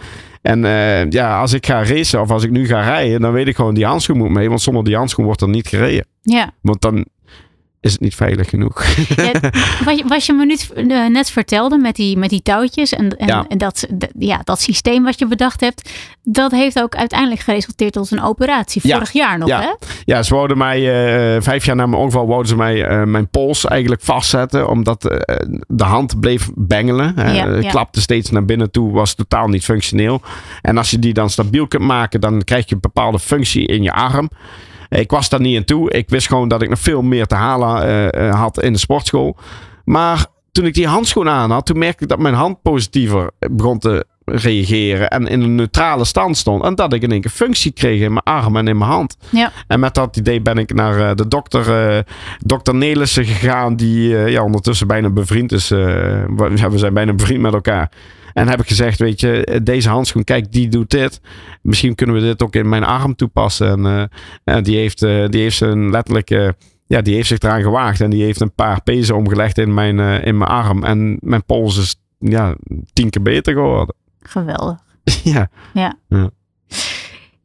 [0.46, 3.46] En uh, ja, als ik ga racen of als ik nu ga rijden, dan weet
[3.46, 4.48] ik gewoon die handschoen moet mee.
[4.48, 6.06] Want zonder die handschoen wordt er niet gereden.
[6.22, 6.50] Ja.
[6.60, 7.06] Want dan
[7.86, 8.84] is het niet veilig genoeg.
[9.16, 9.30] Ja,
[9.84, 13.16] wat, je, wat je me nu uh, net vertelde met die, met die touwtjes en,
[13.16, 13.44] en, Ja.
[13.48, 13.86] en dat,
[14.18, 15.90] ja, dat systeem wat je bedacht hebt,
[16.22, 18.80] dat heeft ook uiteindelijk geresulteerd tot een operatie.
[18.84, 18.94] Ja.
[18.94, 19.60] Vorig jaar nog, Ja.
[19.60, 19.72] hè?
[20.04, 20.78] Ja, ze wouden mij,
[21.36, 24.68] eh, vijf jaar na mijn ongeval, wouden ze mij eh, mijn pols eigenlijk vastzetten.
[24.68, 25.36] Omdat eh,
[25.68, 27.12] de hand bleef bengelen.
[27.18, 27.60] hè.
[27.68, 30.20] Klapte steeds naar binnen toe, was totaal niet functioneel.
[30.62, 33.82] En als je die dan stabiel kunt maken, dan krijg je een bepaalde functie in
[33.82, 34.30] je arm.
[34.88, 35.90] Ik was daar niet aan toe.
[35.90, 38.78] Ik wist gewoon dat ik nog veel meer te halen eh, eh, had in de
[38.78, 39.36] sportschool.
[39.84, 43.78] Maar toen ik die handschoen aan had, toen merkte ik dat mijn hand positiever begon
[43.78, 45.08] te reageren.
[45.08, 46.64] En in een neutrale stand stond.
[46.64, 49.16] En dat ik in één keer functie kreeg in mijn arm en in mijn hand.
[49.30, 49.52] Ja.
[49.66, 52.02] En met dat idee ben ik naar eh, de dokter, eh
[52.38, 53.76] dokter Nelissen gegaan.
[53.76, 55.68] Die ja, ondertussen bijna bevriend is.
[55.68, 57.90] we zijn bijna bevriend met elkaar.
[58.36, 61.20] En heb ik gezegd, weet je, deze handschoen, kijk, die doet dit.
[61.62, 63.86] Misschien kunnen we dit ook in mijn arm toepassen.
[63.86, 64.10] En
[64.44, 66.30] eh, die, heeft, eh, die heeft zijn letterlijk...
[66.30, 66.48] eh,
[66.86, 68.00] ja, die heeft zich eraan gewaagd.
[68.00, 70.84] En die heeft een paar pezen omgelegd in mijn, in mijn arm.
[70.84, 72.56] En mijn pols is ja,
[72.92, 73.94] tien keer beter geworden.
[74.20, 74.78] Geweldig.
[75.34, 75.48] ja.
[75.72, 75.98] Ja.
[76.08, 76.30] Ja.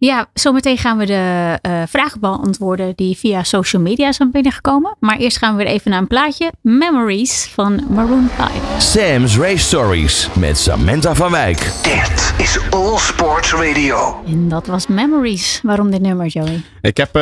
[0.04, 4.96] Ja, zometeen gaan we de eh, vragen beantwoorden die via social media zijn binnengekomen.
[5.00, 6.52] Maar eerst gaan we weer even naar een plaatje.
[6.62, 8.52] Memories van Maroon 5.
[8.78, 11.58] Sam's Race Stories met Samantha van Wijk.
[11.84, 14.24] Dit is All Sports Radio.
[14.28, 15.60] En dat was Memories.
[15.64, 16.62] Waarom dit nummer, Joey?
[16.82, 17.22] Ik heb eh,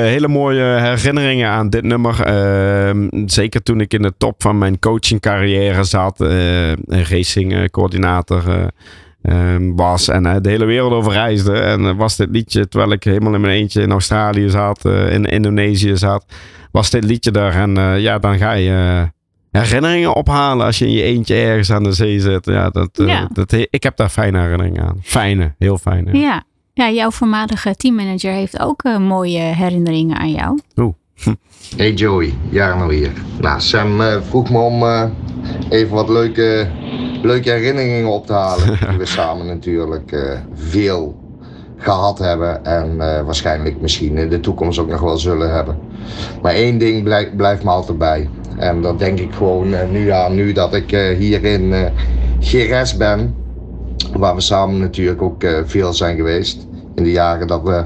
[0.00, 2.20] hele mooie herinneringen aan dit nummer.
[2.22, 6.20] Ehm, zeker toen ik in de top van mijn coachingcarrière zat.
[6.20, 8.70] eh, racingcoördinator
[9.76, 10.08] was.
[10.08, 11.52] En eh, de hele wereld over reisde.
[11.58, 14.84] En eh, was dit liedje, terwijl ik helemaal in mijn eentje in Australië zat.
[14.84, 16.24] eh, in Indonesië zat.
[16.72, 17.54] Was dit liedje daar.
[17.54, 19.08] En ja, dan ga je...
[19.50, 22.46] Herinneringen ophalen als je in je eentje ergens aan de zee zit.
[22.46, 23.28] Ja, dat, Ja.
[23.32, 24.98] dat, ik heb daar fijne herinneringen aan.
[25.02, 26.18] Fijne, heel fijne.
[26.18, 26.42] Ja.
[26.74, 30.58] Ja, jouw voormalige teammanager heeft ook mooie herinneringen aan jou.
[31.76, 33.12] Hey Joey, Jarno hier.
[33.40, 35.04] Nou, Sam eh, vroeg me om eh,
[35.68, 36.66] even wat leuke,
[37.22, 38.66] leuke herinneringen op te halen.
[38.88, 41.16] Die we samen natuurlijk eh, veel
[41.76, 45.78] gehad hebben en waarschijnlijk misschien in de toekomst ook nog wel zullen hebben.
[46.42, 48.28] Maar één ding blij- blijft me altijd bij.
[48.56, 51.74] En dat denk ik gewoon nu aan, nu dat ik hier in
[52.40, 53.34] GRS ben.
[54.12, 56.66] Waar we samen natuurlijk ook veel zijn geweest.
[56.94, 57.84] In de jaren dat we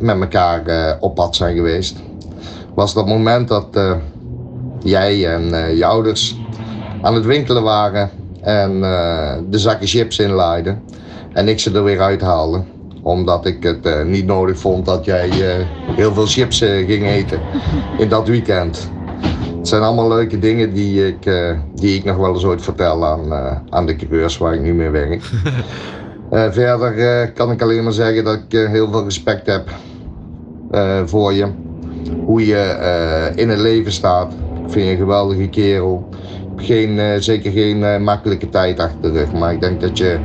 [0.00, 1.96] met elkaar op pad zijn geweest
[2.74, 3.94] was dat moment dat eh,
[4.82, 6.36] jij en eh, je ouders
[7.02, 8.10] aan het winkelen waren
[8.40, 10.82] en eh, de zakken chips inlaaiden
[11.32, 12.62] en ik ze er weer uithaalde
[13.02, 15.28] omdat ik het niet nodig vond dat jij
[15.96, 17.40] heel veel chips ging eten
[17.98, 18.90] in dat weekend.
[19.58, 21.30] Het zijn allemaal leuke dingen die ik,
[21.74, 23.32] die ik nog wel eens ooit vertel aan,
[23.70, 25.22] aan de coureurs waar ik nu mee werk.
[26.50, 29.70] Verder kan ik alleen maar zeggen dat ik heel veel respect heb
[31.04, 31.46] voor je
[32.24, 34.32] hoe je eh, in het leven staat.
[34.32, 36.08] Ik vind je een geweldige kerel.
[36.56, 39.32] Geen, eh, zeker geen eh, makkelijke tijd achter de rug.
[39.32, 40.18] Maar ik denk dat je,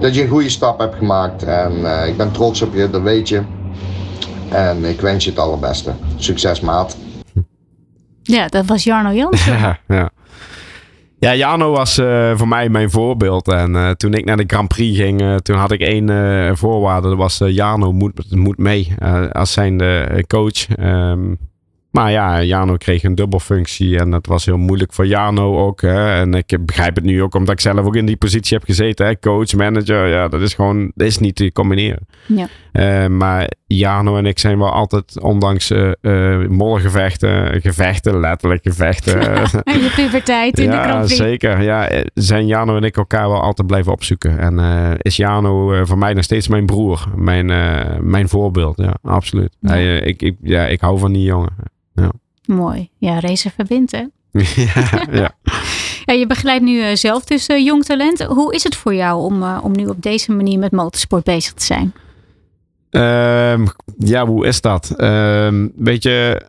[0.00, 1.42] dat je een goede stap hebt gemaakt.
[1.42, 3.42] En eh, ik ben trots op je, dat weet je.
[4.48, 5.92] En ik wens je het allerbeste.
[6.16, 6.96] Succes maat.
[8.22, 9.58] Ja, dat was Jarno Jansen.
[9.58, 10.10] Ja, ja.
[11.20, 13.48] Ja, Jano was uh, voor mij mijn voorbeeld.
[13.48, 17.08] En uh, toen ik naar de Grand Prix ging, uh, toen had ik één voorwaarde.
[17.08, 18.94] Dat was Jano moet, moet mee
[19.32, 19.82] als zijn
[20.26, 20.78] coach.
[20.78, 21.38] Um,
[21.90, 25.80] maar ja, Jano kreeg een dubbelfunctie en dat was heel moeilijk voor Jano ook.
[25.80, 26.12] Hè.
[26.20, 29.06] En ik begrijp het nu ook omdat ik zelf ook in die positie heb gezeten.
[29.06, 29.18] Hè.
[29.18, 32.06] Coach, manager, ja, dat is gewoon, dat is niet te combineren.
[32.26, 32.48] Ja.
[32.72, 39.20] Uh, maar Jano en ik zijn wel altijd, ondanks uh, uh, mollengevechten, gevechten, letterlijk gevechten.
[39.64, 41.62] en je puberteit in ja, de Grand zeker.
[41.62, 44.38] Ja, zijn Jano en ik elkaar wel altijd blijven opzoeken.
[44.38, 44.58] En
[45.02, 47.46] is Jano voor mij nog steeds mijn broer, mijn,
[48.10, 48.76] mijn voorbeeld.
[48.76, 49.56] Ja, absoluut.
[49.60, 49.68] Ja.
[49.68, 51.78] Hij, ik, ik, ja, ik hou van die jongen.
[52.46, 52.90] Mooi.
[52.98, 54.04] Ja, racer verbindt, hè?
[54.64, 55.30] ja, ja.
[56.04, 58.22] ja, je begeleidt nu uh, zelf dus uh, jong talent.
[58.22, 61.52] Hoe is het voor jou om, uh, om nu op deze manier met motorsport bezig
[61.52, 61.92] te zijn?
[62.90, 63.68] Um,
[63.98, 64.94] ja, hoe is dat?
[64.96, 66.46] Um, weet je,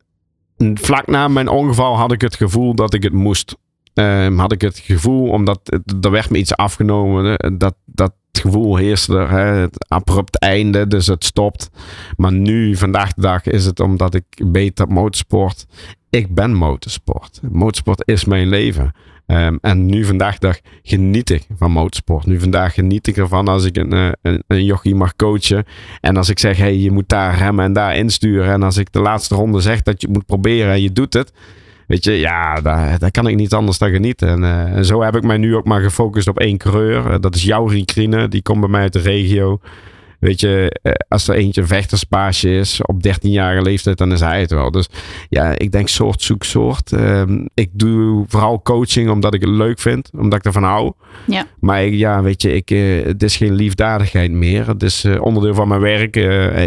[0.74, 3.56] vlak na mijn ongeval had ik het gevoel dat ik het moest.
[3.94, 8.76] Um, had ik het gevoel, omdat het, er werd me iets afgenomen, dat, dat gevoel
[8.76, 9.30] heerste er.
[9.30, 9.40] Hè?
[9.40, 11.70] Het abrupt einde, dus het stopt.
[12.18, 15.66] Maar nu, vandaag de dag, is het omdat ik dat motorsport.
[16.10, 17.40] Ik ben motorsport.
[17.52, 18.94] Motorsport is mijn leven.
[19.28, 22.26] Um, en nu vandaag de dag geniet ik van motorsport.
[22.26, 25.66] Nu vandaag geniet ik ervan als ik een, een, een jochie mag coachen.
[26.02, 28.54] En als ik zeg, hey, je moet daar remmen en daar insturen.
[28.54, 31.14] En als ik de laatste ronde zeg dat je het moet proberen en je doet
[31.14, 31.34] het.
[31.92, 34.28] Weet je, ja, daar, daar kan ik niet anders dan genieten.
[34.28, 37.12] En, uh, en, zo heb ik mij nu ook maar gefocust op één coureur.
[37.12, 38.28] Uh, dat is jouw Riekrine.
[38.28, 39.60] Die komt bij mij uit de regio.
[40.20, 44.40] Weet je, uh, als er eentje een vechterspaasje is op 13-jarige leeftijd, dan is hij
[44.40, 44.72] het wel.
[44.72, 44.88] Dus
[45.30, 46.92] ja, ik denk soort zoek soort.
[46.92, 50.92] Ehm, ik doe vooral coaching omdat ik het leuk vind, omdat ik ervan hou.
[51.28, 51.46] Ja.
[51.60, 52.70] Maar ik, ja, weet je, ik,
[53.06, 54.68] het is geen liefdadigheid meer.
[54.68, 56.16] Het is onderdeel van mijn werk.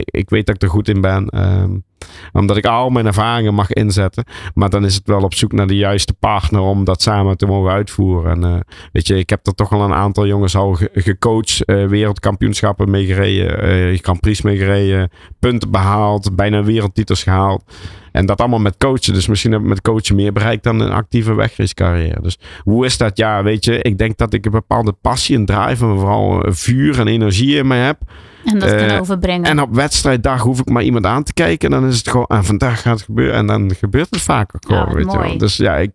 [0.04, 1.40] ik weet dat ik er goed in ben.
[1.40, 1.84] Um,
[2.32, 4.24] omdat ik al mijn ervaringen mag inzetten.
[4.54, 7.46] Maar dan is het wel op zoek naar de juiste partner om dat samen te
[7.46, 8.30] mogen uitvoeren.
[8.30, 8.60] En uh,
[8.92, 11.62] weet je, ik heb er toch al een aantal jongens al ge gecoacht.
[11.66, 13.92] Uh, wereldkampioenschappen meegereden.
[13.92, 15.10] Uh, Grand Prix meegereden.
[15.38, 16.36] Punten behaald.
[16.36, 17.62] Bijna wereldtitels gehaald.
[18.12, 19.14] En dat allemaal met coachen.
[19.14, 22.22] Dus misschien heb ik met coachen meer bereikt dan een actieve wegracecarrière.
[22.22, 23.16] Dus hoe is dat?
[23.16, 27.00] Ja, weet je, ik denk dat ik een bepaalde passie en drive en vooral vuur
[27.00, 27.98] en energie in mij heb.
[28.44, 29.50] En dat kan uh, overbrengen.
[29.50, 31.72] En op wedstrijddag hoef ik maar iemand aan te kijken.
[31.72, 33.34] En dan is het gewoon, en vandaag gaat het gebeuren.
[33.34, 34.62] En dan gebeurt het vaker.
[34.66, 35.22] Gewoon, ja, weet mooi.
[35.22, 35.38] je wel.
[35.38, 35.90] Dus ja, ik,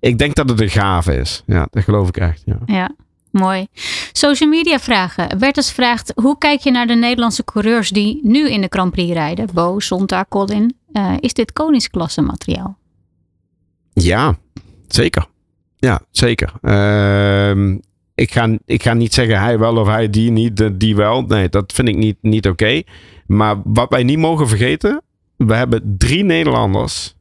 [0.00, 1.42] ik denk dat het een gave is.
[1.46, 2.42] Ja, dat geloof ik echt.
[2.44, 2.58] Ja.
[2.66, 2.90] ja.
[3.30, 3.66] Mooi.
[4.12, 5.38] Social media vragen.
[5.38, 9.12] Bertus vraagt: hoe kijk je naar de Nederlandse coureurs die nu in de Grand Prix
[9.12, 9.48] rijden?
[9.52, 10.76] Bo, Sonta, Colin.
[10.92, 12.78] Uh, is dit koningsklasse materiaal?
[13.92, 14.38] Ja,
[14.86, 15.26] zeker.
[15.76, 16.52] Ja, zeker.
[16.62, 17.76] Uh,
[18.18, 21.22] ik, ga, ik ga niet zeggen hij wel of hij die niet, die wel.
[21.22, 22.82] Nee, dat vind ik niet, niet oké.
[23.26, 25.02] Maar wat wij niet mogen vergeten:
[25.36, 27.14] we hebben drie Nederlanders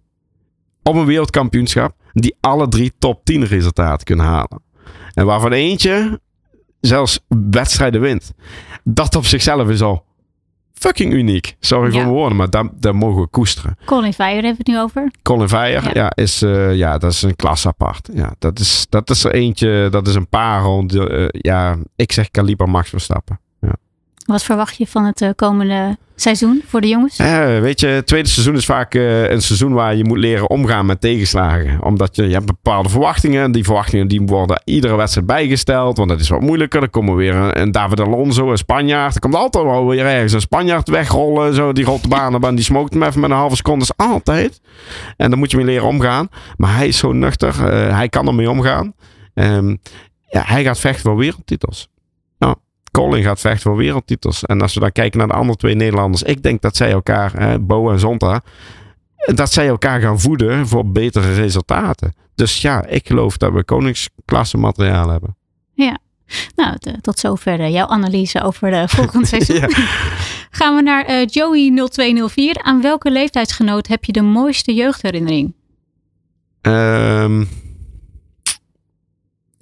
[0.84, 4.62] op een wereldkampioenschap die alle drie top 10 resultaten kunnen halen.
[5.14, 6.22] En waarvan eentje
[6.80, 7.20] zelfs
[7.50, 8.34] wedstrijden wint.
[8.84, 10.06] Dat op zichzelf is al
[10.80, 11.56] fucking uniek.
[11.60, 13.78] Sorry voor mijn woorden, maar daar, daar mogen we koesteren.
[13.86, 15.12] Colin Veijer hebben we het nu over.
[15.24, 16.12] Colin Veijer, Ja.
[16.16, 18.10] is, eh, ja, dat is een klas apart.
[18.14, 20.86] Ja, dat, is, dat is er eentje, dat is een parel.
[20.88, 23.40] Eh, ja, ik zeg kaliber Max Verstappen.
[24.28, 27.18] Wat verwacht je van het eh, komende seizoen voor de jongens?
[27.18, 30.50] Eh, weet je, het tweede seizoen is vaak eh, een seizoen waar je moet leren
[30.50, 31.84] omgaan met tegenslagen.
[31.84, 33.52] Omdat je, hebt bepaalde verwachtingen.
[33.52, 35.98] Die verwachtingen die worden iedere wedstrijd bijgesteld.
[35.98, 36.80] Want dat is wat moeilijker.
[36.80, 39.16] Dan komen weer een, David Alonso, een Spanjaard.
[39.16, 41.54] Er komt altijd wel weer ergens een Spanjaard wegrollen.
[41.54, 43.86] Zo, die rolt de baan op en die smoked hem even met een halve seconde.
[43.96, 44.62] Altijd.
[45.18, 46.30] En dan moet je mee leren omgaan.
[46.58, 47.62] Maar hij is zo nuchter.
[47.94, 48.94] hij kan ermee omgaan.
[49.34, 49.70] Ehm,
[50.30, 51.90] ja, hij gaat vechten voor wereldtitels.
[52.98, 54.44] Nou, Colin gaat vechten voor wereldtitels.
[54.46, 56.24] En als we dan kijken naar de andere twee Nederlanders.
[56.24, 58.42] Ik denk dat zij elkaar, hè, Bo en Zonta.
[59.34, 62.14] Dat zij elkaar gaan voeden voor betere resultaten.
[62.36, 65.36] Dus ja, ik geloof dat we koningsklasse materiaal hebben.
[66.56, 69.56] Nou, t- tot zover eh, jouw analyse over de volgend seizoen.
[69.56, 69.68] Ja.
[70.52, 72.58] Gaan we naar eh, Joey 0204.
[72.64, 75.54] Aan welke leeftijdsgenoot heb je de mooiste jeugdherinnering?
[76.62, 77.44] Ehm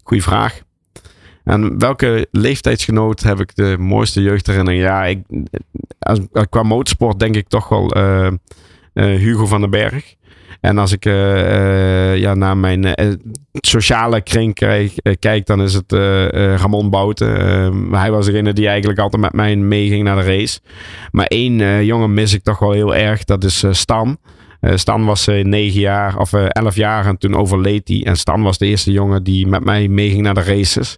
[0.03, 0.61] goeie vraag.
[1.45, 4.83] En welke leeftijdsgenoot heb ik de mooiste jeugdherinnering?
[4.83, 5.19] Ja, ik,
[5.99, 6.19] als,
[6.49, 8.35] qua motorsport denk ik toch wel eh, eh,
[8.93, 10.15] Hugo van den Berg.
[10.61, 12.93] En als ik eh, ja, naar mijn
[13.53, 14.53] sociale kring
[15.19, 15.91] kijk, dan is het
[16.59, 17.29] Ramon Bouten.
[17.91, 20.59] Hij was degene die eigenlijk altijd met mij meeging naar de race.
[21.11, 23.23] Maar één jongen mis ik toch wel heel erg.
[23.23, 24.17] Dat is Stan.
[24.73, 28.05] Stan was eh, negen jaar of eh, elf jaar en toen overleed hij.
[28.05, 30.97] En Stan was de eerste jongen die met mij meeging naar de races.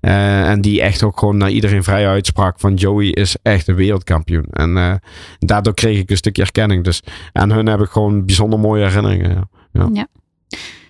[0.00, 3.74] Eh, en die echt ook gewoon naar iedereen vrij uitsprak van Joey is echt een
[3.74, 4.46] wereldkampioen.
[4.50, 4.94] En eh,
[5.38, 6.84] daardoor kreeg ik een stukje erkenning.
[6.84, 9.48] Dus aan hun heb ik gewoon bijzonder mooie herinneringen.
[9.72, 9.88] Ja.
[9.92, 10.06] Ja.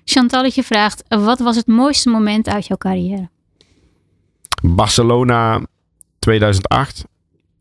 [0.04, 3.28] Chantalletje vraagt, wat was het mooiste moment uit jouw carrière?
[4.62, 5.61] Barcelona
[6.18, 7.04] 2008.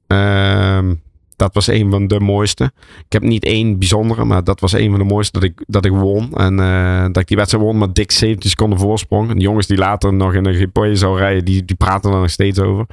[0.07, 0.95] Ehm,
[1.37, 2.71] dat was een van de mooiste.
[3.05, 5.85] Ik heb niet één bijzondere, maar dat was een van de mooiste dat ik, dat
[5.85, 6.33] ik won.
[6.33, 9.29] En eh, dat ik die wedstrijd won met dik 17 seconden voorsprong.
[9.29, 12.19] En de jongens die later nog in een Ripoll zou rijden, die, die praten er
[12.19, 12.85] nog steeds over.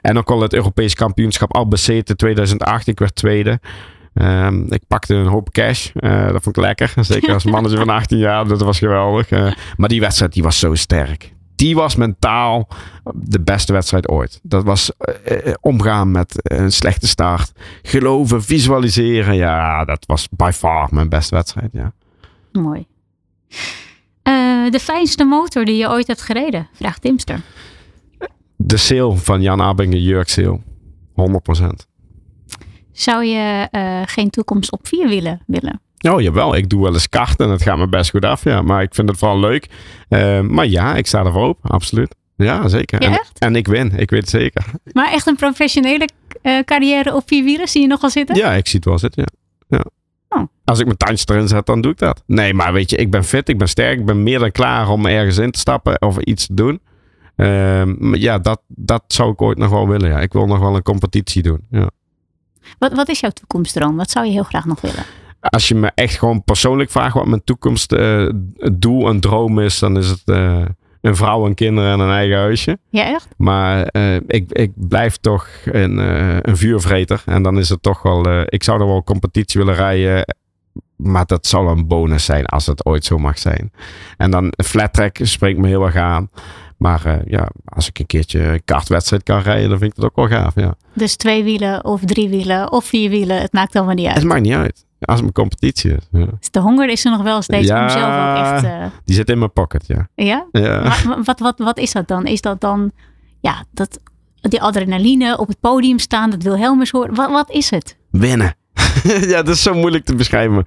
[0.00, 2.86] En ook al het Europees kampioenschap Albacete 2008.
[2.86, 3.60] Ik werd tweede.
[4.14, 5.90] Ehm, ik pakte een hoop cash.
[5.94, 6.92] Eh, dat vond ik lekker.
[7.00, 8.48] Zeker als mannetje van 18 jaar.
[8.48, 9.28] Dat was geweldig.
[9.28, 12.68] Eh, maar die wedstrijd die was zo sterk die was mentaal
[13.14, 14.40] de beste wedstrijd ooit.
[14.42, 14.90] Dat was
[15.24, 17.52] uh, omgaan met een slechte start.
[17.82, 19.34] Geloven, visualiseren.
[19.36, 21.70] Ja, dat was by far mijn beste wedstrijd.
[21.72, 21.92] Ja.
[22.52, 22.86] Mooi.
[24.28, 26.68] Uh, de fijnste motor die je ooit hebt gereden?
[26.72, 27.40] Vraagt Timster.
[28.56, 30.62] De Seel van Jan Abingen, Jurk Seel.
[31.60, 31.66] 100%.
[32.92, 35.80] Zou je uh, geen toekomst op vier wielen willen?
[36.00, 38.44] Oh jawel, ik doe wel eens karten en het gaat me best goed af.
[38.44, 38.62] Ja.
[38.62, 39.68] Maar ik vind het vooral leuk.
[40.08, 42.14] Uh, maar ja, ik sta ervoor open, absoluut.
[42.36, 43.02] Ja, zeker.
[43.02, 44.64] Ja, en, en, ik win, ik weet het zeker.
[44.92, 46.08] Maar echt een professionele
[46.42, 48.36] uh, carrière op vier wielen, zie je nog wel zitten?
[48.36, 49.24] Ja, ik zie het wel zitten,
[49.68, 49.78] ja.
[49.78, 49.84] ja.
[50.28, 50.46] Oh.
[50.64, 52.22] Als ik mijn tandjes erin zet, dan doe ik dat.
[52.26, 54.88] Nee, maar weet je, ik ben fit, ik ben sterk, ik ben meer dan klaar
[54.88, 56.80] om ergens in te stappen of iets te doen.
[57.36, 60.08] Uh, ja, dat, dat zou ik ooit nog wel willen.
[60.08, 60.20] Ja.
[60.20, 61.60] Ik wil nog wel een competitie doen.
[61.70, 61.90] Ja.
[62.78, 63.96] Wat, wat is jouw toekomstdroom?
[63.96, 65.04] Wat zou je heel graag nog willen?
[65.40, 68.30] Als je me echt gewoon persoonlijk vraagt wat mijn toekomst uh,
[68.72, 70.64] doel en droom is, dan is het uh,
[71.00, 72.78] een vrouw en kinderen en een eigen huisje.
[72.90, 73.28] Ja, echt?
[73.36, 75.98] Maar uh, ik, ik blijf toch een,
[76.48, 77.22] een vuurvreter.
[77.26, 80.34] En dan is het toch wel, ik zou er wel competitie willen rijden.
[80.96, 83.72] Maar dat zal een bonus zijn als het ooit zo mag zijn.
[84.16, 86.30] En dan flat track spreekt me heel erg aan.
[86.76, 90.16] Maar ja, als ik een keertje een kartwedstrijd kan rijden, dan vind ik het ook
[90.16, 90.54] wel gaaf.
[90.54, 90.74] Ja.
[90.94, 94.16] Dus twee wielen of drie wielen of vier wielen, het maakt allemaal niet uit.
[94.16, 94.86] Het maakt niet uit.
[95.00, 96.08] Als mijn competitie is.
[96.10, 96.26] Ja.
[96.38, 98.64] Dus de honger is er nog wel steeds ja, om zelf ook echt...
[98.64, 98.86] Uh...
[99.04, 100.08] Die zit in mijn pocket, ja.
[100.14, 100.46] Ja?
[100.52, 100.80] ja.
[100.82, 102.26] Maar wat, wat, wat is dat dan?
[102.26, 102.92] Is dat dan
[103.40, 104.00] ja, dat,
[104.40, 107.14] die adrenaline op het podium staan, dat Wilhelmus horen?
[107.14, 107.96] Wat, wat is het?
[108.10, 108.56] Winnen.
[109.32, 110.64] ja, dat is zo moeilijk te beschrijven.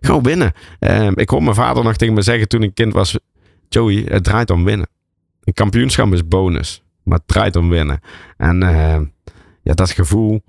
[0.00, 0.52] Gewoon winnen.
[0.80, 3.18] Uh, ik hoorde mijn vader nog tegen me zeggen toen ik kind was...
[3.68, 4.88] Joey, het draait om winnen.
[5.44, 6.82] Een kampioenschap is bonus.
[7.02, 8.00] Maar het draait om winnen.
[8.36, 9.00] En uh,
[9.62, 10.42] ja, dat gevoel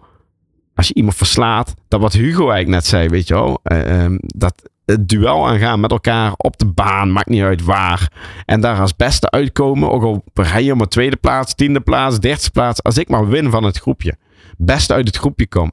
[0.75, 4.69] als je iemand verslaat, dat wat Hugo eigenlijk net zei, weet je wel, uh, dat
[4.85, 8.11] het duel aangaan met elkaar op de baan, maakt niet uit waar.
[8.45, 12.49] En daar als beste uitkomen, ook al rij je een tweede plaats, tiende plaats, derde
[12.53, 14.17] plaats, als ik maar win van het groepje,
[14.57, 15.71] beste uit het groepje kom,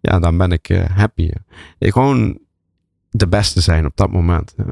[0.00, 1.30] ja, dan ben ik uh, happy.
[1.78, 2.38] Ik gewoon
[3.10, 4.54] de beste zijn op dat moment.
[4.56, 4.64] Ja.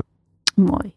[0.54, 0.94] Mooi.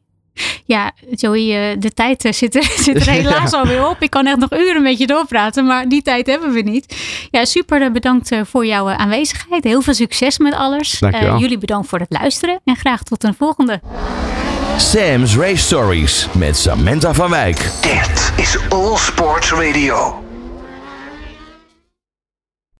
[0.66, 3.58] Ja, Joey, de tijd zit er, zit er helaas ja.
[3.58, 3.96] alweer op.
[4.00, 6.96] Ik kan echt nog uren met je doorpraten, maar die tijd hebben we niet.
[7.32, 9.64] Ja, super bedankt voor jouw aanwezigheid.
[9.64, 11.02] Heel veel succes met alles.
[11.02, 13.82] Uh, jullie bedankt voor het luisteren en graag tot een volgende.
[14.78, 17.72] Sam's Race Stories met Samantha van Wijk.
[17.82, 20.29] Dit is All Sports Radio.